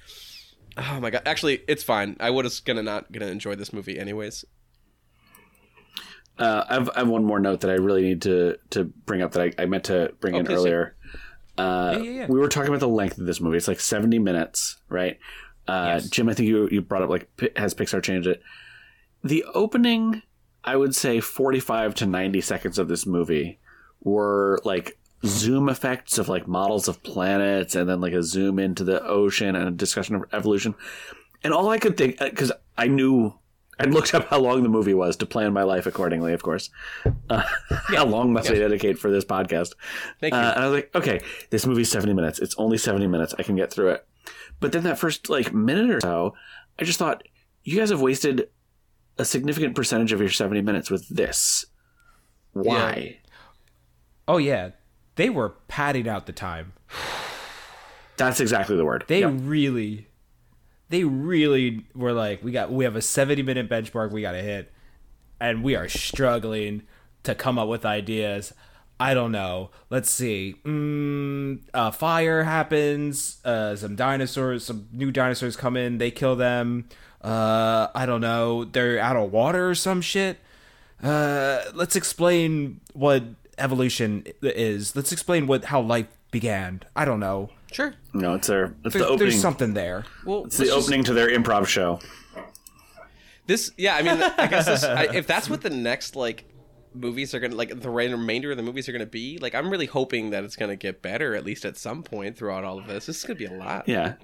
[0.77, 1.23] Oh my god!
[1.27, 2.17] Actually, it's fine.
[2.21, 4.45] I was gonna not gonna enjoy this movie anyways.
[6.39, 9.33] Uh, I've, I have one more note that I really need to to bring up
[9.33, 10.97] that I, I meant to bring in earlier.
[11.57, 12.27] Uh, Yeah, yeah, yeah.
[12.29, 13.57] We were talking about the length of this movie.
[13.57, 15.19] It's like seventy minutes, right?
[15.67, 16.09] Uh, Yes.
[16.11, 18.41] Jim, I think you you brought up like has Pixar changed it?
[19.25, 20.23] The opening,
[20.63, 23.59] I would say, forty five to ninety seconds of this movie
[24.01, 28.85] were like zoom effects of like models of planets, and then like a zoom into
[28.85, 30.75] the ocean and a discussion of evolution.
[31.43, 33.35] And all I could think, because I knew
[33.81, 36.71] I'd looked up how long the movie was to plan my life accordingly, of course.
[37.31, 39.75] Uh, how long must I dedicate for this podcast?
[40.21, 40.41] Thank you.
[40.41, 42.41] Uh, and I was like, okay, this movie's 70 minutes.
[42.41, 43.35] It's only 70 minutes.
[43.39, 44.07] I can get through it.
[44.61, 46.35] But then that first like minute or so,
[46.79, 47.23] I just thought,
[47.63, 48.49] you guys have wasted
[49.17, 51.65] a significant percentage of your 70 minutes with this.
[52.53, 53.19] Why?
[54.27, 54.71] Oh yeah,
[55.19, 56.73] they were padding out the time.
[58.17, 59.05] That's exactly the word.
[59.07, 59.33] They Yep.
[59.41, 60.09] really,
[60.89, 64.43] they really were like, we got, we have a seventy minute benchmark we got to
[64.43, 64.73] hit,
[65.39, 66.83] and we are struggling
[67.25, 68.53] to come up with ideas.
[69.01, 69.71] I don't know.
[69.91, 70.57] Let's see.
[70.65, 73.39] Mm, uh, fire happens.
[73.45, 75.99] Uh, some dinosaurs, some new dinosaurs come in.
[75.99, 76.89] They kill them.
[77.23, 78.65] Uh, I don't know.
[78.65, 80.39] They're out of water or some shit.
[81.01, 83.23] Uh, let's explain what
[83.59, 84.95] evolution is.
[84.97, 86.83] Let's explain what how life began.
[86.97, 87.51] I don't know.
[87.73, 87.95] Sure.
[88.15, 89.19] No, it's their it's There's, the opening.
[89.19, 90.05] there's something there.
[90.25, 92.01] Well, it's the just- opening to their improv show.
[93.47, 96.45] This, yeah, I mean, I guess this, I, if that's what the next like
[96.95, 99.39] movies are gonna like, the remainder of the movies are gonna be.
[99.39, 102.65] Like, I'm really hoping that it's gonna get better at least at some point throughout
[102.65, 103.07] all of this.
[103.07, 103.89] This is gonna be a lot.
[103.89, 104.15] Yeah.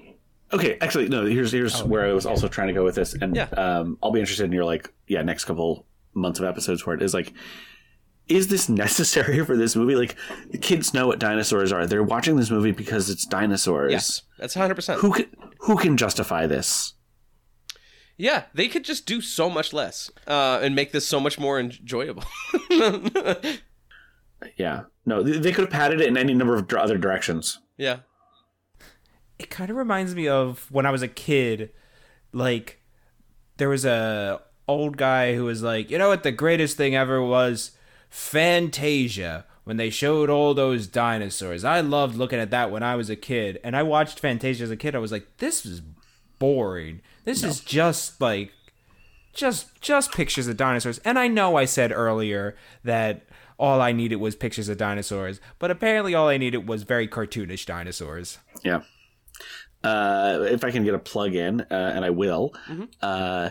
[0.52, 1.24] Okay, actually, no.
[1.24, 3.44] Here's here's where I was also trying to go with this, and Yeah.
[3.56, 7.02] um, I'll be interested in your like, yeah, next couple months of episodes where it
[7.02, 7.32] is like,
[8.28, 9.94] is this necessary for this movie?
[9.96, 10.16] Like,
[10.50, 11.86] the kids know what dinosaurs are.
[11.86, 13.92] They're watching this movie because it's dinosaurs.
[13.92, 14.74] Yes, that's 100.
[14.74, 15.26] percent Who can
[15.60, 16.94] who can justify this?
[18.16, 21.58] Yeah, they could just do so much less uh, and make this so much more
[21.58, 22.22] enjoyable.
[24.56, 24.82] Yeah.
[25.06, 27.58] No, they they could have padded it in any number of other directions.
[27.76, 28.00] yeah,
[29.38, 31.70] it kind of reminds me of when I was a kid.
[32.32, 32.80] Like,
[33.58, 37.22] there was a old guy who was like, you know what, the greatest thing ever
[37.22, 37.70] was
[38.14, 41.64] Fantasia when they showed all those dinosaurs.
[41.64, 44.70] I loved looking at that when I was a kid, and I watched Fantasia as
[44.70, 44.94] a kid.
[44.94, 45.82] I was like, this is
[46.38, 47.00] boring.
[47.24, 48.52] This is just like
[49.32, 50.98] just just pictures of dinosaurs.
[50.98, 52.54] And I know I said earlier
[52.84, 53.22] that
[53.58, 57.66] all I needed was pictures of dinosaurs, but apparently all I needed was very cartoonish
[57.66, 58.38] dinosaurs.
[58.62, 58.82] Yeah.
[59.84, 62.54] Uh, if I can get a plug in, uh, and I will,
[63.02, 63.50] uh,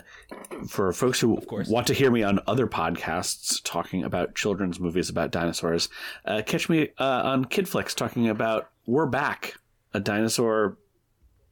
[0.68, 5.32] for folks who want to hear me on other podcasts talking about children's movies about
[5.32, 5.90] dinosaurs,
[6.26, 9.56] uh, catch me uh, on Kidflix talking about We're Back,
[9.94, 10.78] a dinosaur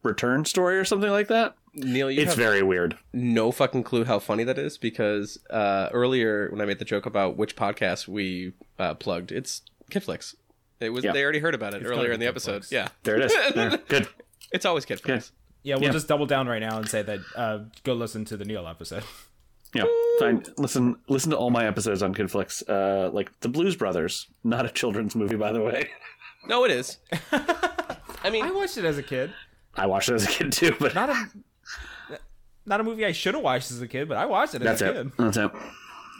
[0.04, 1.56] return story or something like that.
[1.74, 2.98] Neil, you It's have very weird.
[3.14, 7.06] no fucking clue how funny that is because uh, earlier when I made the joke
[7.06, 9.62] about which podcast we uh, plugged, it's
[9.92, 10.36] Kidflix.
[10.82, 11.12] It was Yeah.
[11.14, 12.64] they already heard about it gotta earlier in the episode.
[12.64, 12.72] Kidflix.
[12.72, 13.34] Yeah, There it is.
[13.56, 13.78] There.
[13.88, 14.08] Good.
[14.52, 15.32] It's always kid Kidflix.
[15.64, 15.92] Yeah, we'll Yeah.
[15.92, 19.04] just double down right now and say that uh, go listen to the Neil episode.
[19.74, 19.86] Yeah,
[20.20, 20.44] fine.
[20.58, 24.70] Listen, listen to all my episodes on Kidflix, uh, like The Blues Brothers, not a
[24.70, 25.90] children's movie, by the way.
[26.48, 26.98] No, it is.
[27.32, 29.32] I mean, I watched it as a kid.
[29.76, 31.30] I watched it as a kid too, but Not a
[32.66, 34.80] not a movie I should have watched as a kid, but I watched it as
[34.80, 35.04] that's a it.
[35.04, 35.12] kid.
[35.18, 35.52] That's it.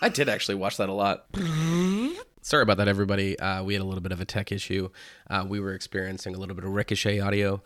[0.02, 1.26] I did actually watch that a lot.
[2.44, 3.38] Sorry about that, everybody.
[3.38, 4.90] Uh, we had a little bit of a tech issue.
[5.30, 7.62] Uh, we were experiencing a little bit of ricochet audio.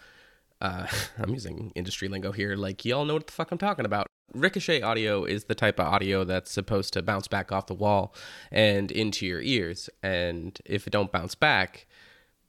[0.66, 0.88] Uh,
[1.20, 4.08] I'm using industry lingo here, like y'all know what the fuck I'm talking about.
[4.34, 8.16] Ricochet audio is the type of audio that's supposed to bounce back off the wall
[8.52, 9.90] and into your ears.
[10.02, 11.86] And if it don't bounce back,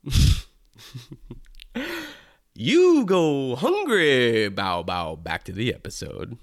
[2.54, 4.48] you go hungry.
[4.48, 5.16] Bow bow.
[5.16, 6.38] Back to the episode.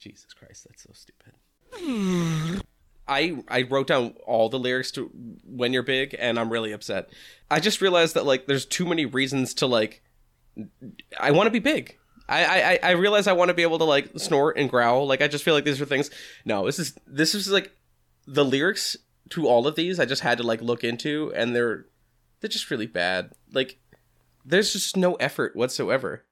[0.00, 2.62] Jesus Christ, that's so stupid.
[3.08, 5.10] I I wrote down all the lyrics to
[5.44, 7.10] "When You're Big" and I'm really upset.
[7.50, 10.02] I just realized that like there's too many reasons to like.
[11.18, 11.98] I want to be big.
[12.28, 15.06] I, I I realize I want to be able to like snort and growl.
[15.06, 16.10] Like I just feel like these are things.
[16.44, 17.72] No, this is this is like
[18.26, 18.96] the lyrics
[19.30, 19.98] to all of these.
[19.98, 21.86] I just had to like look into, and they're
[22.40, 23.32] they're just really bad.
[23.52, 23.78] Like
[24.44, 26.24] there's just no effort whatsoever.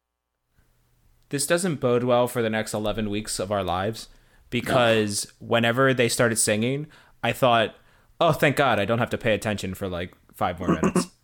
[1.29, 4.09] This doesn't bode well for the next 11 weeks of our lives
[4.51, 6.89] because whenever they started singing,
[7.23, 7.77] I thought,
[8.21, 11.07] oh, thank God, I don't have to pay attention for like five more minutes.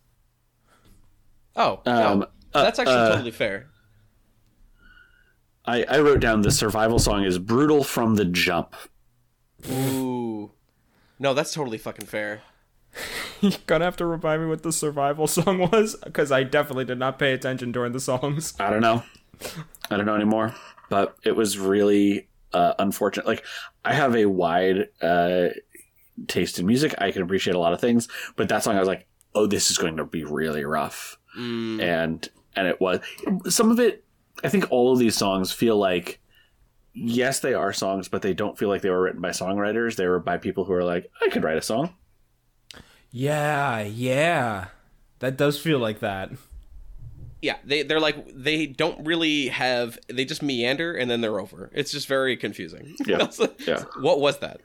[1.59, 3.69] Oh, Um, no, that's actually uh, totally fair.
[5.65, 8.75] I, I wrote down the survival song is brutal from the jump.
[9.71, 10.53] Ooh.
[11.19, 12.43] No, that's totally fucking fair.
[13.41, 16.99] You're gonna have to remind me what the survival song was because I definitely did
[16.99, 18.55] not pay attention during the songs.
[18.61, 19.03] I don't know.
[19.91, 20.55] I don't know anymore.
[20.89, 23.27] But it was really uh, unfortunate.
[23.27, 23.45] Like
[23.85, 25.49] I have a wide uh,
[26.29, 26.95] taste in music.
[26.99, 29.71] I can appreciate a lot of things, but that song I was like, oh, this
[29.71, 31.19] is going to be really rough.
[31.37, 31.83] Mm.
[31.83, 33.01] And and it was
[33.49, 34.05] some of it.
[34.45, 36.21] I think all of these songs feel like
[36.97, 39.97] yes, they are songs, but they don't feel like they were written by songwriters.
[39.97, 41.95] They were by people who are like, I could write a song.
[43.11, 44.67] Yeah, yeah.
[45.21, 46.31] That does feel like that.
[47.43, 51.71] Yeah, they they're like they don't really have they just meander and then they're over.
[51.75, 52.97] It's just very confusing.
[53.07, 53.85] Yeah, like, yeah.
[54.01, 54.61] What was that?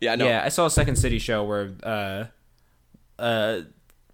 [0.00, 0.26] Yeah, no.
[0.26, 2.24] Yeah, I saw a Second City show where uh,
[3.18, 3.60] uh,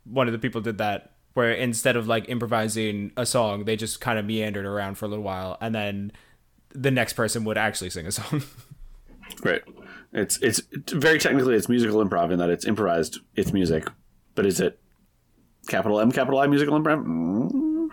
[0.05, 4.01] one of the people did that, where instead of like improvising a song, they just
[4.01, 6.13] kind of meandered around for a little while, and then
[6.71, 8.43] the next person would actually sing a song.
[9.45, 9.63] Right.
[10.13, 10.61] It's it's
[10.91, 13.21] very technically it's musical improv in that it's improvised.
[13.37, 13.87] It's music,
[14.35, 14.81] but is it
[15.69, 17.05] capital M capital I musical improv?
[17.07, 17.89] Mm.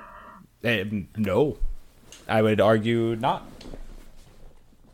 [0.64, 0.84] Eh,
[1.16, 1.58] no,
[2.28, 3.46] I would argue not.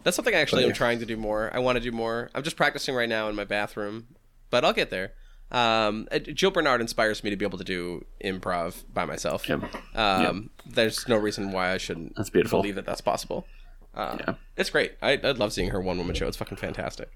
[0.03, 0.75] That's something I actually But am yeah.
[0.75, 1.49] trying to do more.
[1.53, 2.29] I want to do more.
[2.35, 4.07] I'm just practicing right now in my bathroom,
[4.49, 5.13] but I'll get there.
[5.53, 9.47] Um, uh, Joe Bernard inspires me to be able to do improv by myself.
[9.47, 9.59] Yeah.
[9.93, 12.59] Um, There's no reason why I shouldn't That's beautiful.
[12.61, 13.45] believe that that's possible.
[13.93, 14.33] Um, Yeah.
[14.57, 14.93] It's great.
[15.01, 16.27] I, I love seeing her one woman show.
[16.27, 17.09] It's fucking fantastic.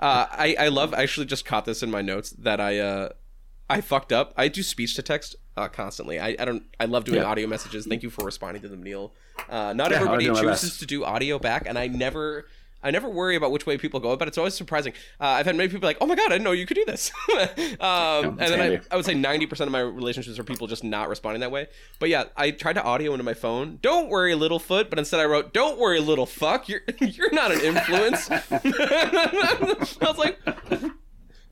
[0.00, 3.08] Uh, I, I love, I actually just caught this in my notes that I, uh,
[3.70, 4.34] I fucked up.
[4.36, 6.18] I do speech to text uh, constantly.
[6.18, 6.64] I, I don't.
[6.80, 7.24] I love doing Yeah.
[7.26, 7.86] audio messages.
[7.86, 9.14] Thank you for responding to them, Neil.
[9.48, 12.46] Uh, not Yeah, everybody chooses to do audio back, and I never.
[12.84, 14.92] I never worry about which way people go, but it's always surprising.
[15.20, 16.84] Uh, I've had many people like, "Oh my god, I didn't know you could do
[16.84, 17.10] this,"
[17.80, 18.80] um, and then I.
[18.90, 21.68] I would say ninety percent of my relationships are people just not responding that way.
[21.98, 23.78] But yeah, I tried to audio into my phone.
[23.80, 26.68] Don't worry, Littlefoot, but instead I wrote, "Don't worry, little fuck.
[26.68, 30.38] You're you're not an influence." I was like,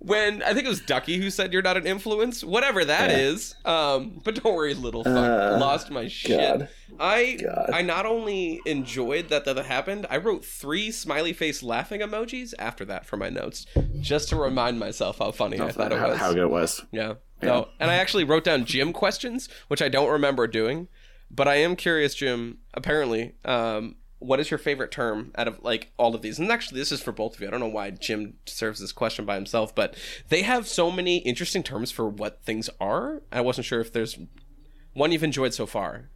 [0.04, 3.16] when I think it was Ducky who said you're not an influence, whatever that Yeah.
[3.18, 3.54] is.
[3.64, 5.14] Um, but don't worry, little fuck.
[5.16, 6.38] Uh, Lost my shit.
[6.58, 6.68] God.
[6.98, 7.70] I God.
[7.72, 12.84] I not only enjoyed that that happened, I wrote three smiley face laughing emojis after
[12.86, 13.64] that for my notes,
[14.00, 16.18] just to remind myself how funny I thought it was.
[16.18, 16.84] how good it was.
[16.92, 17.14] Yeah.
[17.40, 20.86] No, and I actually wrote down Jim questions, which I don't remember doing,
[21.30, 22.58] but I am curious, Jim.
[22.74, 26.38] Apparently, um, what is your favorite term out of like all of these?
[26.38, 27.48] And actually, this is for both of you.
[27.48, 29.96] I don't know why Jim serves this question by himself, but
[30.28, 33.22] they have so many interesting terms for what things are.
[33.30, 34.18] I wasn't sure if there's
[34.94, 36.10] one you've enjoyed so far.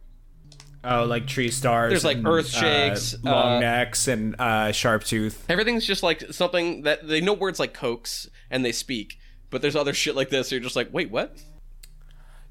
[0.83, 1.91] Oh, like tree stars.
[1.91, 5.45] There's, like, and, earth shakes, uh, long uh, necks, and uh, sharp tooth.
[5.49, 9.17] Everything's just like something that they know words like cokes and they speak,
[9.49, 10.49] but there's other shit like this.
[10.49, 11.37] So You're just like, wait, what?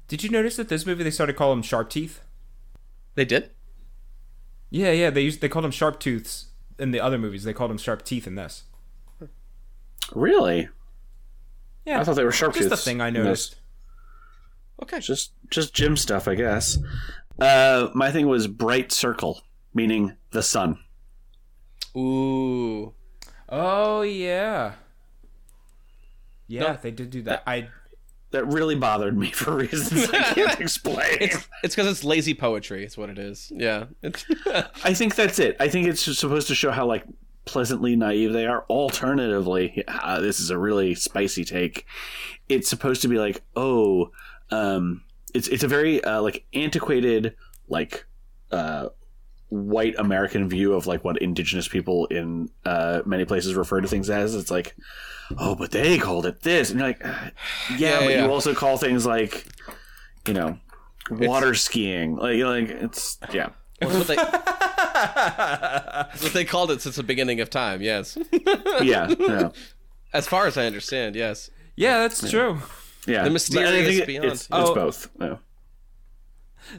[0.07, 2.21] Did you notice that this movie they started calling them sharp teeth?
[3.15, 3.49] They did.
[4.69, 5.09] Yeah, yeah.
[5.09, 6.47] They used they called them sharp tooths
[6.77, 7.43] in the other movies.
[7.43, 8.63] They called them sharp teeth in this.
[10.13, 10.69] Really?
[11.85, 13.55] Yeah, I thought they were sharp just the thing I noticed.
[14.83, 14.99] Okay.
[14.99, 16.77] Just just Jim stuff, I guess.
[17.39, 19.41] Uh, my thing was bright circle,
[19.73, 20.79] meaning the sun.
[21.95, 22.93] Ooh.
[23.49, 24.73] Oh yeah,
[26.47, 26.73] yeah.
[26.73, 27.43] They did do that.
[27.47, 27.69] I
[28.31, 31.17] That really bothered me for reasons I can't explain.
[31.21, 32.83] It's it's because it's lazy poetry.
[32.83, 33.51] It's what it is.
[33.55, 33.85] Yeah.
[34.03, 34.25] It's
[34.83, 35.55] I think that's it.
[35.59, 37.05] I think it's just supposed to show how like
[37.45, 38.65] pleasantly naive they are.
[38.69, 41.85] Alternatively, uh, this is a really spicy take.
[42.49, 44.11] It's supposed to be like, oh,
[44.51, 45.03] um,
[45.33, 47.35] it's it's a very uh, like antiquated
[47.69, 48.05] like
[48.51, 48.89] uh,
[49.49, 54.09] white American view of like what indigenous people in uh, many places refer to things
[54.09, 54.35] as.
[54.35, 54.75] It's like,
[55.37, 57.31] oh, but they called it this, and you're like, "Ah,
[57.71, 58.25] yeah, Yeah, but yeah.
[58.25, 59.45] you also call things like,
[60.27, 60.57] you know,
[61.11, 62.15] water skiing.
[62.17, 63.49] Like, you're like it's yeah.
[63.79, 67.81] That's what they, that's what they called it since the beginning of time.
[67.81, 68.17] Yes,
[68.81, 69.49] Yeah, yeah,
[70.13, 71.15] as far as I understand.
[71.15, 71.49] Yes.
[71.75, 72.57] Yeah, that's true.
[73.05, 73.19] yeah.
[73.19, 74.25] The But I mysterious it- beyond.
[74.25, 74.73] It's, it's Oh.
[74.73, 75.09] both.
[75.21, 75.35] Yeah.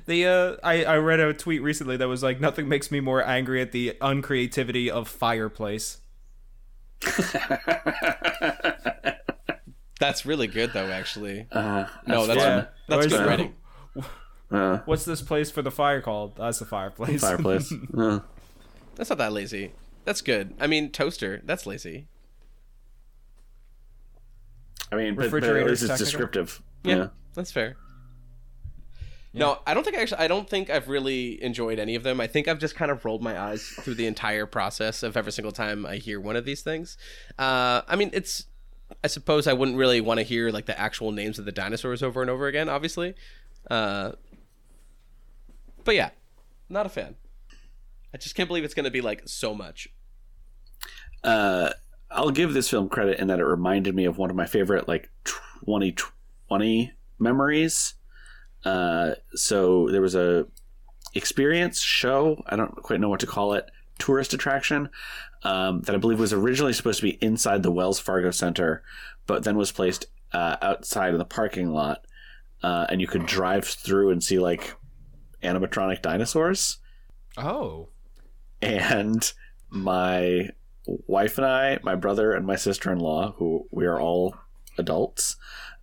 [0.07, 3.25] The uh, I I read a tweet recently that was like nothing makes me more
[3.27, 5.99] angry at the uncreativity of fireplace.
[10.01, 10.87] That's really good though.
[10.91, 12.69] Actually, Uh, no, that's fun.
[12.89, 13.55] that's Where's good writing.
[14.51, 16.37] uh, What's this place for the fire called?
[16.37, 17.21] That's the fireplace.
[17.21, 17.73] fireplace.
[17.97, 18.21] Uh,
[18.95, 19.73] That's not that lazy.
[20.05, 20.55] That's good.
[20.61, 21.43] I mean, toaster.
[21.45, 22.07] That's lazy.
[24.93, 26.63] I mean, but, but at Refrigerator's least it's descriptive.
[26.85, 27.07] Yeah, Yeah.
[27.35, 27.77] that's fair.
[29.35, 30.19] No, I don't think I actually.
[30.19, 32.21] I don't think I've really enjoyed any of them.
[32.21, 35.33] I think I've just kind of rolled my eyes through the entire process of every
[35.33, 36.97] single time I hear one of these things.
[37.39, 38.47] Uh, I mean, it's.
[39.05, 42.03] I suppose I wouldn't really want to hear like the actual names of the dinosaurs
[42.03, 42.71] over and over again.
[42.71, 43.15] Obviously,
[43.71, 44.13] uh,
[45.85, 46.11] but yeah,
[46.71, 47.17] not a fan.
[48.15, 49.89] I just can't believe it's going to be like so much.
[51.23, 51.71] uh,
[52.11, 54.89] I'll give this film credit in that it reminded me of one of my favorite
[54.89, 57.95] like 2020 memories.
[58.65, 60.47] Uh, so there was a
[61.15, 62.43] experience show.
[62.47, 63.71] I don't quite know what to call it.
[63.99, 64.89] Tourist attraction
[65.43, 68.83] um, that I believe was originally supposed to be inside the Wells Fargo Center,
[69.27, 72.05] but then was placed uh, outside in the parking lot,
[72.63, 74.75] uh, and you could drive through and see like
[75.43, 76.79] animatronic dinosaurs
[77.37, 77.89] Oh.
[78.61, 79.33] and
[79.71, 80.51] my
[80.87, 84.37] wife and I, my brother and my sister in law, who we are all
[84.77, 85.37] adults,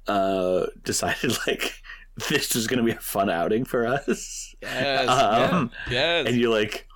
[0.07, 1.81] uh, decided like
[2.29, 4.55] this is going to be a fun outing for us.
[4.61, 6.27] Yes, Um, yes.
[6.27, 6.87] And you like,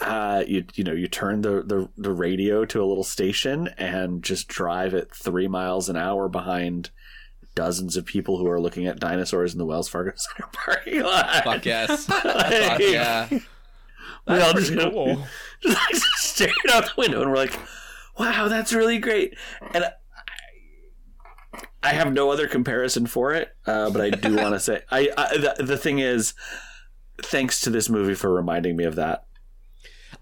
[0.00, 4.22] uh, you you know, you turn the, the the radio to a little station and
[4.22, 6.90] just drive at three miles an hour behind
[7.54, 11.44] dozens of people who are looking at dinosaurs in the Wells Fargo Center parking lot.
[11.44, 12.06] Fuck yes.
[12.06, 13.28] Fuck Like, yeah.
[13.30, 15.26] we all just cool.
[15.62, 17.58] just like staring out the window, and we're like,
[18.18, 19.34] "Wow, that's really great."
[19.74, 19.84] And
[21.82, 25.10] I, have no other comparison for it, uh, but I do want to say, I,
[25.16, 26.34] I the, the thing is,
[27.20, 29.26] thanks to this movie for reminding me of that.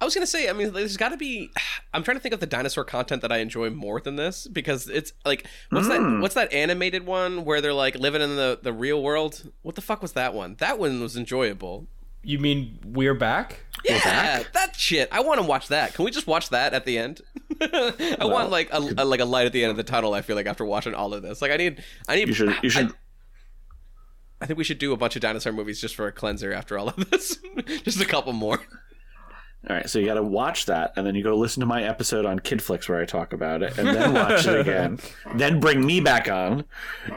[0.01, 1.51] I was gonna say, I mean, there's got to be.
[1.93, 4.89] I'm trying to think of the dinosaur content that I enjoy more than this because
[4.89, 6.21] it's like, what's that?
[6.21, 9.51] What's that animated one where they're like living in the the real world?
[9.63, 10.57] What the fuck was that one?
[10.59, 11.89] That one was enjoyable.
[12.23, 13.61] You mean we're back?
[13.85, 15.09] Yeah, that shit.
[15.11, 15.95] I want to watch that.
[15.95, 17.23] Can we just watch that at the end?
[17.61, 20.13] I want like a, a- like a light at the end of the tunnel.
[20.13, 22.29] I feel like after watching all of this, like I need, I need.
[22.29, 22.89] You should, you should.
[22.89, 26.53] I, I think we should do a bunch of dinosaur movies just for a cleanser
[26.53, 27.39] after all of this.
[27.85, 28.59] just a couple more.
[29.69, 31.83] all right, so you got to watch that, and then you go listen to my
[31.83, 34.99] episode on Kidflix where I talk about it, and then watch it again.
[35.37, 36.65] Then bring me back on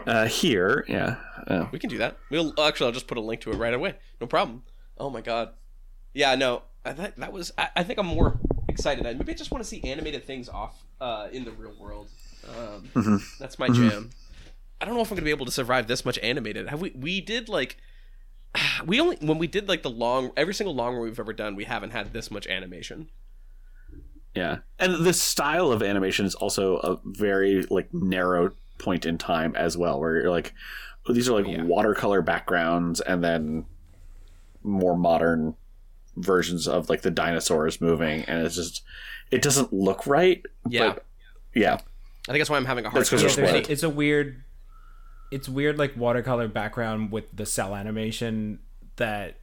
[0.06, 0.86] uh, here.
[0.88, 1.16] Yeah.
[1.48, 2.18] Uh, We can do that.
[2.30, 2.88] We'll actually.
[2.88, 3.96] I'll just put a link to it right away.
[4.22, 4.64] No problem.
[5.04, 5.50] Oh my god.
[6.14, 6.36] Yeah.
[6.36, 6.64] No.
[6.86, 7.52] I think that was.
[7.58, 9.06] I, I think I'm more excited.
[9.06, 12.08] I- Maybe I just want to see animated things off uh, in the real world.
[12.58, 14.10] Um, That's my jam.
[14.82, 16.68] I don't know if I'm gonna be able to survive this much animated.
[16.70, 16.92] Have we?
[16.92, 17.78] We did like.
[18.86, 21.56] We only when we did like the long every single long run we've ever done.
[21.56, 23.10] We haven't had this much animation.
[24.36, 29.56] Yeah, and the style of animation is also a very like narrow point in time
[29.56, 30.54] as well, where you're like,
[31.08, 31.64] oh, these are like Yeah.
[31.64, 33.66] watercolor backgrounds, and then
[34.64, 35.56] more modern
[36.18, 38.84] versions of like the dinosaurs moving, and it's just
[39.32, 40.44] it doesn't look right.
[40.70, 40.94] Yeah.
[40.94, 41.06] but,
[41.56, 43.28] yeah, I think that's why I'm having a hard That's 'cause time.
[43.36, 43.70] they're there's split.
[43.70, 44.44] a- it's a weird
[45.32, 48.60] it's weird like watercolor background with the cell animation
[48.98, 49.38] that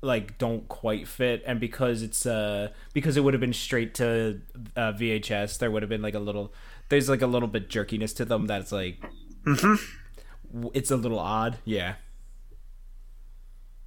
[0.00, 4.40] like don't quite fit and because it's uh because it would have been straight to
[4.76, 6.52] uh, VHS there would have been like a little
[6.90, 9.02] there's like a little bit jerkiness to them that's like
[9.46, 9.78] w-
[10.74, 11.94] it's a little odd yeah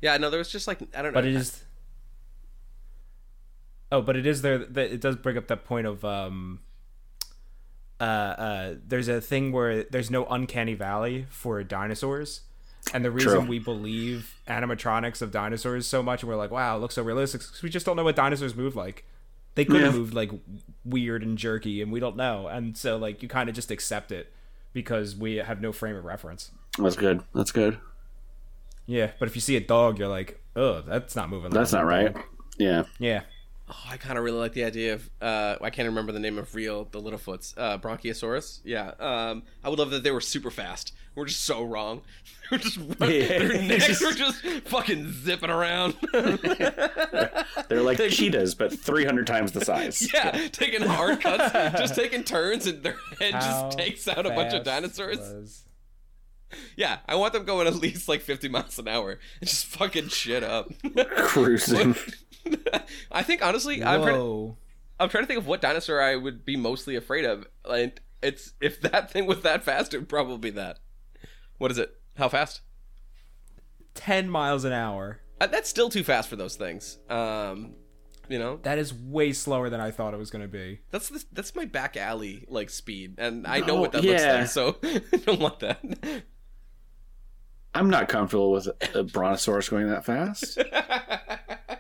[0.01, 0.17] Yeah.
[0.17, 1.17] No, there was just like I don't know.
[1.19, 1.63] but it is
[3.91, 6.59] oh but it is there that it does bring up that point of um
[7.99, 12.41] uh uh there's a thing where there's no uncanny valley for dinosaurs
[12.93, 13.41] and the reason True.
[13.47, 17.41] we believe animatronics of dinosaurs so much and we're like wow it looks so realistic,
[17.41, 19.05] because we just don't know what dinosaurs move like
[19.55, 19.99] they could have Yeah.
[19.99, 20.31] moved like
[20.85, 24.11] weird and jerky and we don't know and so like you kind of just accept
[24.11, 24.31] it
[24.73, 27.23] because we have no frame of reference that's good.
[27.33, 27.79] That's good.
[28.87, 31.85] Yeah but if you see a dog you're like oh that's not moving That's not
[31.85, 32.13] right.
[32.13, 32.23] dog."
[32.57, 33.21] Yeah, yeah
[33.69, 36.37] Oh, I kind of really like the idea of uh, I can't remember the name
[36.37, 38.61] of real the Littlefoots, uh, Bronchiosaurus.
[38.63, 40.93] Yeah, um, I would love that they were super fast.
[41.15, 41.99] We're just so wrong.
[42.51, 43.27] We're just running, Yeah.
[43.39, 45.95] their necks were just fucking zipping around.
[46.13, 50.07] They're like cheetahs, but 300 times the size.
[50.13, 54.29] yeah, taking hard cuts, just taking turns, and their head How just takes out a
[54.29, 55.17] bunch of dinosaurs.
[55.17, 55.63] was-
[56.77, 60.07] Yeah, I want them going at least like 50 miles an hour and just fucking
[60.09, 60.71] shit up.
[61.17, 61.95] Cruising.
[63.11, 64.55] I think honestly, I'm trying, to,
[64.99, 67.45] I'm trying to think of what dinosaur I would be mostly afraid of.
[67.65, 70.79] Like, it's if that thing was that fast, it would probably be that.
[71.57, 71.93] What is it?
[72.17, 72.61] How fast?
[73.95, 75.19] 10 miles an hour.
[75.41, 76.97] Uh, that's still too fast for those things.
[77.09, 77.73] Um,
[78.29, 80.79] you know, That is way slower than I thought it was going to be.
[80.91, 84.11] that's the, that's my back alley like speed, and I know Oh, what that yeah.
[84.11, 84.77] looks like, so
[85.13, 85.83] I don't want that.
[87.77, 90.57] I'm not comfortable with a brontosaurus going that fast.
[90.59, 91.77] I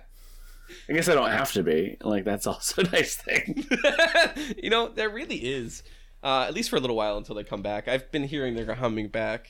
[0.93, 1.97] guess I don't have to be.
[2.01, 3.65] Like that's also a nice thing.
[4.61, 5.81] you know, there really is.
[6.23, 7.87] Uh, at least for a little while until they come back.
[7.87, 9.49] I've been hearing they're coming back.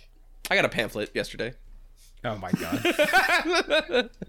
[0.50, 1.54] I got a pamphlet yesterday.
[2.24, 4.10] Oh my god.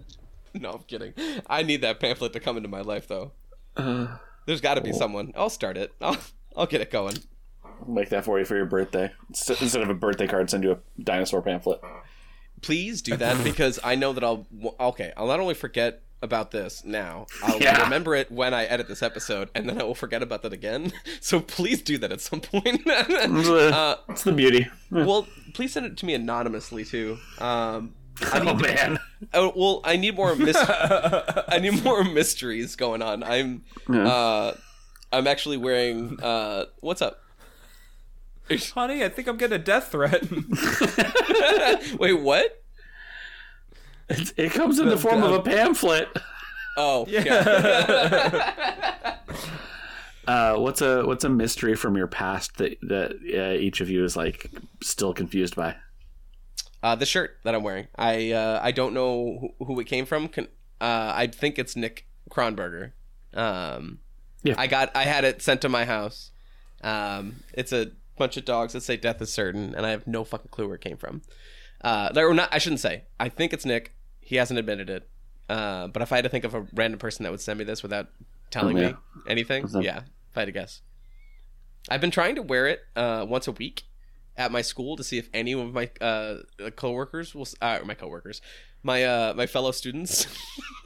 [0.55, 1.13] No, I'm kidding.
[1.45, 3.33] I need that pamphlet to come into my life, though.
[3.77, 4.17] Uh,
[4.47, 5.31] There's got to be someone.
[5.35, 5.93] I'll start it.
[6.01, 6.17] I'll
[6.57, 7.17] I'll get it going.
[7.81, 9.11] I'll make that for you for your birthday.
[9.29, 11.81] Instead of a birthday card, send you a dinosaur pamphlet.
[12.61, 14.45] Please do that because I know that I'll.
[14.79, 17.81] Okay, I'll not only forget about this now, I'll Yeah.
[17.83, 20.91] remember it when I edit this episode, and then I will forget about that again.
[21.21, 22.81] So please do that at some point.
[22.87, 24.67] uh, That's the beauty.
[24.91, 27.17] well, please send it to me anonymously too.
[27.39, 28.99] Um, I Oh need to- man.
[29.33, 33.21] Oh, well, I need more mis- I need more mysteries going on.
[33.23, 34.53] I'm uh
[35.11, 37.21] I'm actually wearing uh what's up?
[38.73, 40.23] Honey, I think I'm getting a death threat.
[41.99, 42.63] Wait, what?
[44.09, 46.09] It, it comes in the form of a pamphlet.
[46.77, 49.15] Oh, yeah.
[50.27, 54.03] Uh, what's a what's a mystery from your past that that uh, each of you
[54.03, 55.75] is like still confused by?
[56.83, 57.87] Uh the shirt that I'm wearing.
[57.95, 60.27] I uh I don't know who, who it came from.
[60.27, 60.43] Can,
[60.79, 62.91] uh I think it's Nick Kronberger.
[63.33, 64.01] Um
[64.43, 64.53] Yeah.
[64.55, 66.29] I got I had it sent to my house.
[66.83, 67.87] Um it's a
[68.19, 70.75] bunch of dogs that say death is certain and I have no fucking clue where
[70.75, 71.23] it came from.
[71.81, 73.05] Uh or not I shouldn't say.
[73.19, 73.95] I think it's Nick.
[74.19, 75.09] He hasn't admitted it.
[75.49, 77.65] Uh, but if I had to think of a random person that would send me
[77.65, 78.09] this without
[78.51, 78.87] telling Oh, yeah.
[78.89, 78.95] me
[79.27, 79.81] anything, that?
[79.83, 80.81] yeah, if I had to guess.
[81.89, 83.83] I've been trying to wear it uh, once a week
[84.37, 86.35] at my school to see if any of my uh,
[86.75, 88.41] coworkers will, uh, my coworkers,
[88.83, 90.25] my uh, my fellow students.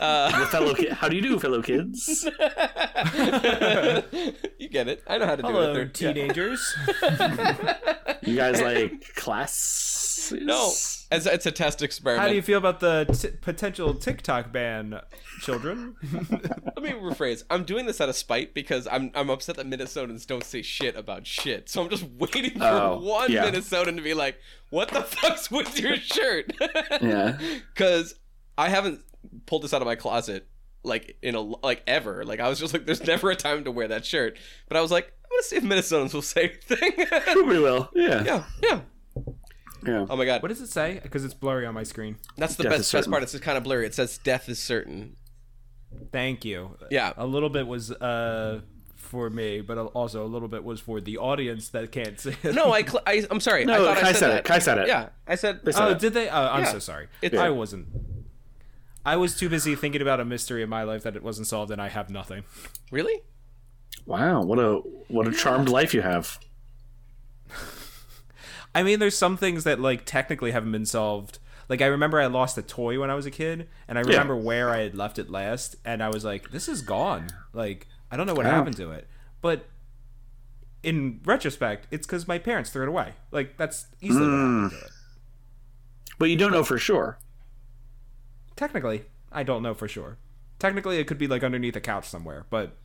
[0.00, 2.24] uh, Your fellow, ki- how do you do, fellow kids?
[4.58, 5.02] you get it.
[5.06, 5.74] I know how to do Hello, it.
[5.74, 6.74] They're- teenagers.
[8.22, 10.32] You guys like class?
[10.32, 10.66] No,
[11.10, 12.22] it's, it's a test experiment.
[12.22, 15.00] How do you feel about the t- potential TikTok ban,
[15.40, 15.96] children?
[16.12, 17.44] Let me rephrase.
[17.48, 20.96] I'm doing this out of spite because I'm I'm upset that Minnesotans don't say shit
[20.96, 21.70] about shit.
[21.70, 23.46] So I'm just waiting for Oh, one yeah.
[23.50, 24.36] Minnesotan to be like,
[24.70, 26.52] "What the fuck's with your shirt?"
[27.00, 27.38] Yeah.
[27.74, 28.14] Because
[28.56, 29.00] I haven't
[29.46, 30.46] pulled this out of my closet
[30.82, 32.24] like in a like ever.
[32.24, 34.36] Like I was just like, "There's never a time to wear that shirt."
[34.68, 37.88] But I was like, "I'm gonna see if Minnesotans will say anything." We will.
[37.94, 38.24] Yeah.
[38.24, 38.80] yeah, yeah.
[39.86, 40.06] Yeah.
[40.10, 40.98] Oh my god, what does it say?
[41.02, 42.16] Because it's blurry on my screen.
[42.36, 43.22] that's the Death best best part.
[43.22, 43.86] It's just kind of blurry.
[43.86, 45.16] It says "death is certain."
[46.12, 46.76] Thank you.
[46.90, 47.12] Yeah.
[47.16, 48.60] A little bit was uh
[49.08, 52.54] for me, but also a little bit was for the audience that can't see it.
[52.54, 53.64] No, I, cl- I I'm sorry.
[53.64, 54.32] No, I thought Kai I said said it.
[54.34, 54.44] that.
[54.44, 54.88] Kai said it.
[54.88, 55.60] Yeah, I said.
[55.64, 55.98] They said Oh, it.
[55.98, 56.28] did they?
[56.28, 56.72] Oh, I'm Yeah.
[56.72, 57.08] so sorry.
[57.22, 57.88] It's- I wasn't.
[59.06, 61.70] I was too busy thinking about a mystery in my life that it wasn't solved,
[61.70, 62.44] and I have nothing.
[62.90, 63.22] Really?
[64.06, 64.42] Wow.
[64.42, 64.76] What a
[65.08, 66.38] what a charmed life you have.
[68.74, 71.38] I mean, there's some things that like technically haven't been solved.
[71.68, 74.36] Like I remember I lost a toy when I was a kid, and I remember
[74.36, 78.16] where I had left it last, and I was like, "This is gone." Like I
[78.16, 78.52] don't know what Wow.
[78.52, 79.06] happened to it,
[79.40, 79.66] but
[80.82, 83.14] in retrospect, it's because my parents threw it away.
[83.30, 84.82] Like that's easily what happened to it.
[84.82, 84.88] Hmm.
[86.18, 87.18] But you don't know for sure.
[88.56, 90.18] Technically, I don't know for sure.
[90.58, 92.76] Technically, it could be like underneath a couch somewhere, but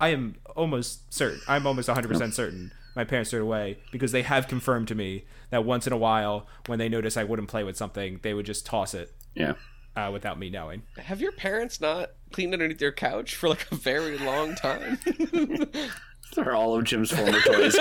[0.00, 1.40] I am almost certain.
[1.46, 5.26] I'm almost 100% certain my parents threw it away because they have confirmed to me
[5.50, 8.46] that once in a while, when they notice I wouldn't play with something, they would
[8.46, 9.52] just toss it Yeah.
[9.96, 10.82] Uh, without me knowing.
[10.98, 14.98] Have your parents not cleaned underneath your couch for like a very long time?
[16.34, 17.74] They're all of Jim's former toys.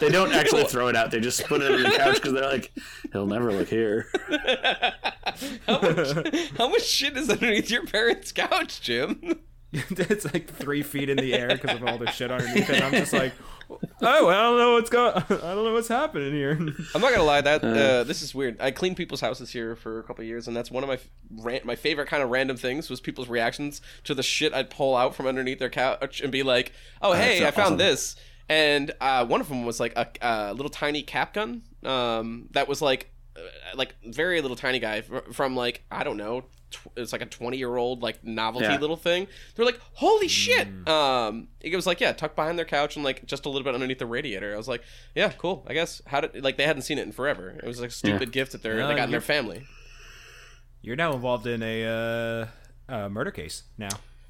[0.00, 1.10] they don't actually throw it out.
[1.10, 2.70] They just put it on the couch because they're like,
[3.12, 4.06] he'll never look here.
[5.66, 9.40] how, much, how much shit is underneath your parents' couch, Jim?
[9.72, 12.82] it's like three feet in the air because of all the shit underneath it.
[12.82, 13.32] I'm just like,
[14.02, 15.14] oh, I don't know what's going.
[15.16, 15.20] I
[15.54, 16.52] don't know what's happening here.
[16.94, 18.60] I'm not gonna lie, that uh, this is weird.
[18.60, 20.94] I cleaned people's houses here for a couple of years, and that's one of my
[20.94, 24.70] f- ran- my favorite kind of random things was people's reactions to the shit I'd
[24.70, 27.78] pull out from underneath their couch and be like, "Oh, hey, I found awesome.
[27.78, 28.16] this."
[28.48, 32.66] And uh, one of them was like a, a little tiny cap gun um, that
[32.66, 33.40] was like uh,
[33.76, 36.44] like very little tiny guy from like I don't know.
[36.70, 38.78] Tw- it's like a 20 year old like novelty Yeah.
[38.78, 39.26] little thing.
[39.54, 40.68] They're like, holy shit!
[40.88, 43.74] Um, it was like yeah, tucked behind their couch and like just a little bit
[43.74, 44.54] underneath the radiator.
[44.54, 44.82] I was like,
[45.14, 45.64] yeah, cool.
[45.68, 47.50] I guess how did like they hadn't seen it in forever.
[47.50, 49.66] It was like a stupid gift that they're Yeah, they got in their family.
[50.82, 52.46] You're now involved in a uh,
[52.88, 53.64] uh, murder case.
[53.76, 53.88] Now,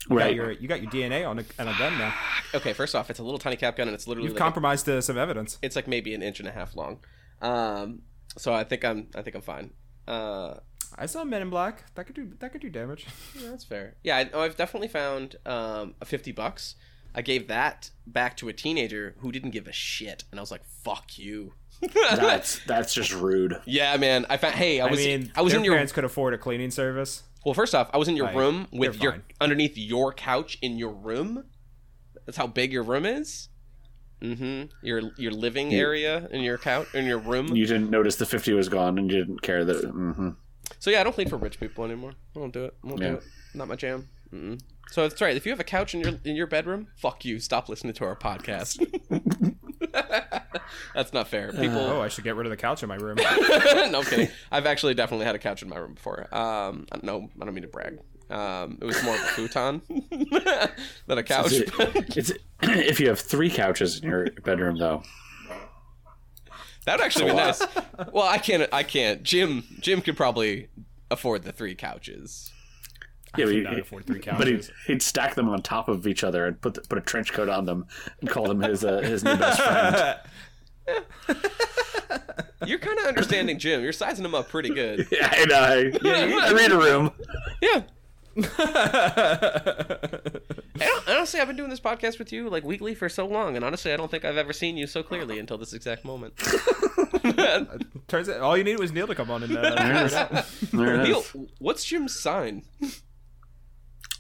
[0.09, 0.25] you Right.
[0.29, 2.13] Got your, you got your DNA on a, on a gun now.
[2.55, 4.89] Okay, first off, it's a little tiny cap gun and it's literally You've like compromised
[4.89, 5.59] uh, some evidence.
[5.63, 6.99] it's like maybe an inch and a half long.
[7.41, 8.03] Um,
[8.37, 9.71] so I think I'm I think I'm fine.
[10.09, 10.55] Uh,
[11.01, 11.93] I saw Men in Black.
[11.95, 13.07] That could do that could do damage.
[13.41, 13.97] Yeah, that's fair.
[14.05, 16.75] Yeah, I, oh, I've definitely found um, a fifty bucks.
[17.15, 20.51] I gave that back to a teenager who didn't give a shit, and I was
[20.51, 21.55] like, "Fuck you."
[21.95, 23.59] That's that's just rude.
[23.65, 24.27] yeah, man.
[24.29, 24.55] I found.
[24.55, 24.99] Hey, I I was.
[25.01, 25.75] mean, I was in your.
[25.75, 27.23] parents could afford a cleaning service.
[27.45, 29.23] Well, first off, I was in your Like, room with your fine.
[29.41, 31.45] underneath your couch in your room.
[32.27, 33.49] That's how big your room is.
[34.21, 34.67] Mm-hmm.
[34.87, 37.57] Your your living area in your couch in your room.
[37.57, 39.83] You didn't notice the fifty was gone, and you didn't care that.
[39.87, 40.29] hmm
[40.79, 42.13] So yeah, I don't clean for rich people anymore.
[42.35, 42.75] I won't do it.
[42.85, 43.09] I won't Yeah.
[43.11, 43.23] do it.
[43.55, 44.09] Not my jam.
[44.33, 44.61] Mm-mm.
[44.91, 45.37] So that's right.
[45.37, 47.39] If you have a couch in your in your bedroom, fuck you.
[47.41, 48.79] Stop listening to our podcast.
[50.95, 51.53] that's not fair.
[51.53, 51.79] People.
[51.79, 53.17] Oh, I should get rid of the couch in my room.
[53.21, 54.29] no I'm kidding.
[54.51, 56.33] I've actually definitely had a couch in my room before.
[56.35, 57.99] Um, no, I don't mean to brag.
[58.31, 59.83] Um, it was more of a futon
[61.07, 61.53] than a couch.
[61.53, 65.03] It's if you have three couches in your bedroom, though.
[66.91, 67.63] That would actually be nice.
[68.13, 68.69] Well, I can't.
[68.73, 69.23] I can't.
[69.23, 69.65] Jim.
[69.81, 70.69] Jim could probably
[71.11, 72.51] afford the three couches.
[73.39, 74.39] Yeah, but could he- not afford three couches.
[74.39, 77.01] But he'd, he'd stack them on top of each other and put the, put a
[77.01, 77.87] trench coat on them
[78.21, 80.19] and call them his uh, his new best friend.
[82.67, 83.83] You're kind of understanding Jim.
[83.83, 85.07] You're sizing him up pretty good.
[85.13, 85.57] Yeah, I know.
[85.57, 87.13] I, yeah, I read a room.
[87.63, 87.83] Yeah.
[91.31, 93.55] I don't, honestly, I've been doing this podcast with you like weekly for so long,
[93.55, 96.35] and honestly, I don't think I've ever seen you so clearly until this exact moment.
[98.09, 100.47] Turns out all you needed was Neil to come on and uh, figure it out.
[100.73, 101.37] There it Neil, is.
[101.59, 102.65] what's Jim's sign?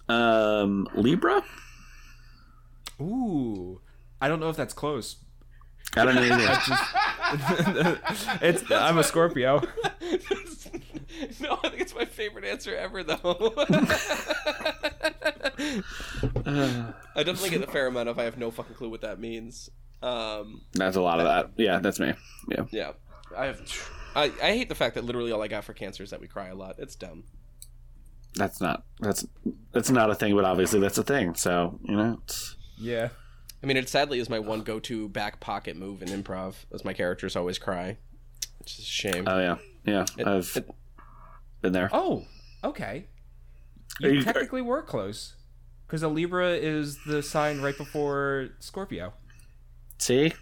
[0.09, 1.43] Um, Libra.
[3.01, 3.81] Ooh,
[4.21, 5.17] I don't know if that's close.
[5.97, 6.23] I don't know.
[7.33, 8.01] Either.
[8.43, 9.63] It's I'm a Scorpio.
[11.41, 13.53] no, I think it's my favorite answer ever, though.
[15.03, 19.70] I definitely get a fair amount of I have no fucking clue what that means.
[20.03, 21.51] Um, That's a lot of that.
[21.62, 22.14] Yeah, that's me.
[22.48, 22.64] Yeah.
[22.70, 22.92] yeah,
[23.36, 23.61] I have.
[24.14, 26.26] I, I hate the fact that literally all I got for cancer is that we
[26.26, 26.76] cry a lot.
[26.78, 27.24] It's dumb.
[28.34, 29.26] That's not that's
[29.72, 31.34] that's not a thing, but obviously that's a thing.
[31.34, 33.09] So you know, it's, Yeah.
[33.62, 36.94] I mean, it sadly is my one go-to back pocket move in improv, as my
[36.94, 37.98] characters always cry.
[38.61, 39.24] It's just a shame.
[39.26, 40.07] oh yeah, yeah.
[40.24, 40.70] I've it-
[41.61, 41.90] been there.
[41.92, 42.24] Oh,
[42.64, 43.07] okay.
[44.03, 45.34] Are You you- technically were close,
[45.86, 49.12] because a Libra is the sign right before Scorpio.
[49.99, 50.32] See,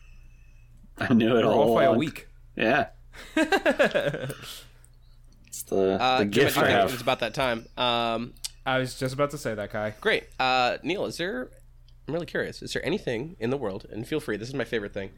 [0.99, 1.99] I knew it We're all off by a along.
[1.99, 2.29] week.
[2.57, 2.89] Yeah,
[5.47, 6.93] it's the, uh, the Jim, gift I I think have.
[6.93, 7.67] it's about that time.
[7.77, 8.35] Um,
[8.67, 9.95] I was just about to say that, Kai.
[10.01, 10.25] great.
[10.39, 11.51] Uh, Neil, is there?
[12.07, 12.63] I'm really curious.
[12.63, 13.87] Is there anything in the world?
[13.91, 14.37] And feel free.
[14.37, 15.11] This is my favorite thing.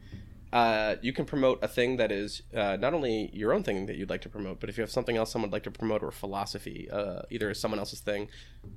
[0.51, 3.95] Uh, you can promote a thing that is uh, not only your own thing that
[3.95, 6.03] you'd like to promote, but if you have something else someone would like to promote
[6.03, 8.27] or philosophy, uh, either as someone else's thing,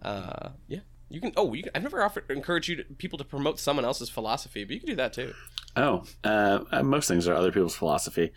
[0.02, 1.32] uh, yeah, you can.
[1.36, 4.64] Oh, you can, I've never offered encourage you to, people to promote someone else's philosophy,
[4.64, 5.34] but you can do that too.
[5.76, 8.32] Oh, uh, most things are other people's philosophy.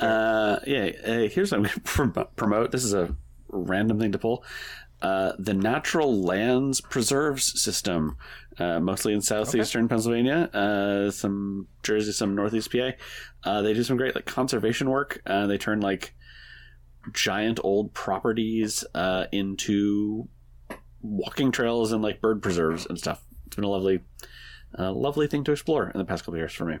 [0.00, 2.70] Uh, yeah, uh, here's what I'm going to promote.
[2.70, 3.14] This is a
[3.48, 4.44] random thing to pull.
[5.00, 8.16] Uh, the Natural Lands Preserves System,
[8.58, 12.90] uh, mostly in southeastern Pennsylvania, uh, some Jersey, some northeast PA.
[13.44, 15.20] Uh, they do some great like conservation work.
[15.26, 16.14] Uh, they turn like
[17.12, 20.28] giant old properties uh, into
[21.00, 23.24] walking trails and like bird preserves and stuff.
[23.46, 24.00] It's been a lovely,
[24.78, 26.78] uh, lovely thing to explore in the past couple of years for me.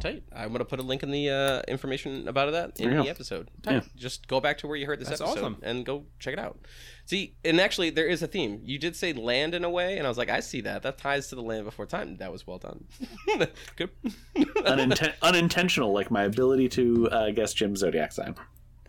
[0.00, 0.22] Tight.
[0.34, 3.48] I'm going to put a link in the uh, information about that in the episode.
[3.62, 3.72] Tight.
[3.74, 3.80] Yeah.
[3.96, 5.58] Just go back to where you heard this That's episode awesome.
[5.62, 6.58] and go check it out.
[7.06, 8.60] See, and actually, there is a theme.
[8.64, 10.82] You did say land in a way, and I was like, I see that.
[10.82, 12.16] That ties to the land before time.
[12.16, 12.84] That was well done.
[13.76, 13.90] Good.
[14.36, 18.34] Uninten- unintentional, like my ability to uh, guess Jim's zodiac sign.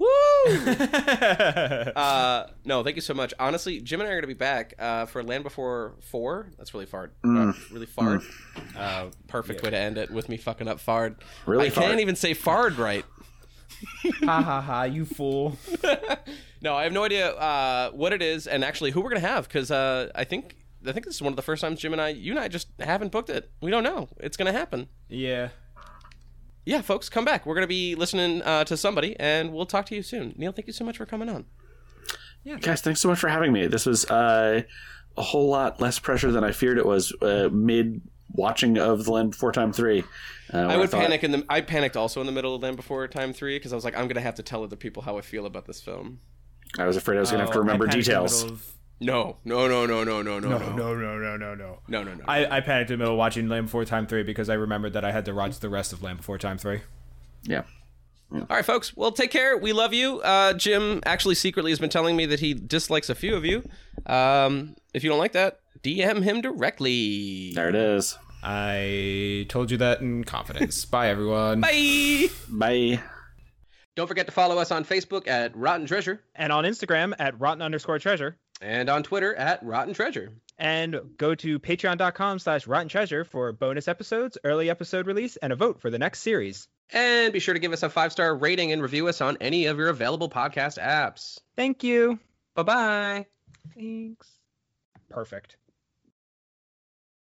[0.02, 0.08] Woo!
[1.96, 3.34] uh, no, thank you so much.
[3.40, 6.48] Honestly, Jim and I are going to be back uh, for Land Before 4.
[6.58, 7.12] That's really far.
[7.24, 7.50] Mm.
[7.50, 8.24] Uh, really fard.
[8.76, 11.18] Uh, perfect way to end it with me fucking up fard.
[11.46, 13.06] Really I can't even say fard right.
[14.24, 14.84] ha ha ha!
[14.84, 15.58] You fool.
[16.64, 19.48] No, I have no idea uh, what it is, and actually who we're gonna have,
[19.48, 22.02] because uh, I think I think this is one of the first times Jim and
[22.02, 23.52] I, you and I, just haven't booked it.
[23.62, 24.10] We don't know.
[24.18, 24.88] It's gonna happen.
[25.10, 25.50] Yeah.
[26.66, 27.46] Yeah, folks, come back.
[27.46, 30.34] We're gonna be listening uh, to somebody, and we'll talk to you soon.
[30.38, 31.46] Neil, thank you so much for coming on.
[32.44, 33.68] Yeah, guys, thanks so much for having me.
[33.68, 34.64] This was uh,
[35.18, 38.02] a whole lot less pressure than I feared it was uh, mid
[38.34, 40.00] watching of The Land Before Time 3.
[40.54, 41.46] Uh, I where would thought- panic in the.
[41.50, 43.84] I panicked also in the middle of the Land Before Time three because I was
[43.86, 46.20] like, I'm gonna have to tell other people how I feel about this film.
[46.80, 48.46] I was afraid I was going to have to Oh, I remember in the details.
[49.06, 51.56] Middle of- No, no, no, no, no, no, no, No, no, no, no, no, no,
[51.56, 51.80] no.
[51.88, 52.24] no, no, no.
[52.28, 54.94] I, I panicked in the middle of watching Land Before Time 3 because I remembered
[54.94, 56.82] that I had to watch the rest of Land Before Time 3.
[57.44, 57.64] Yeah.
[58.34, 58.96] All right, folks.
[58.96, 59.58] Well, take care.
[59.58, 60.22] We love you.
[60.22, 63.62] Uh, Jim actually secretly has been telling me that he dislikes a few of you.
[64.06, 67.52] Um, if you don't like that, DM him directly.
[67.54, 68.18] There it is.
[68.44, 70.86] I told you that in confidence.
[70.86, 71.60] Bye, everyone.
[71.60, 72.28] Bye.
[72.50, 73.02] Bye.
[73.96, 77.62] Don't forget to follow us on Facebook at Rotten Treasure And on Instagram at rotten
[77.62, 78.38] underscore treasure.
[78.62, 80.32] And on Twitter at Rotten Treasure.
[80.58, 85.56] And go to patreon.com slash rotten treasure for bonus episodes, early episode release, and a
[85.56, 86.68] vote for the next series.
[86.94, 89.66] And be sure to give us a five star rating and review us on any
[89.66, 91.40] of your available podcast apps.
[91.56, 92.20] Thank you.
[92.54, 93.26] Bye bye.
[93.76, 94.28] Thanks.
[95.10, 95.58] Perfect.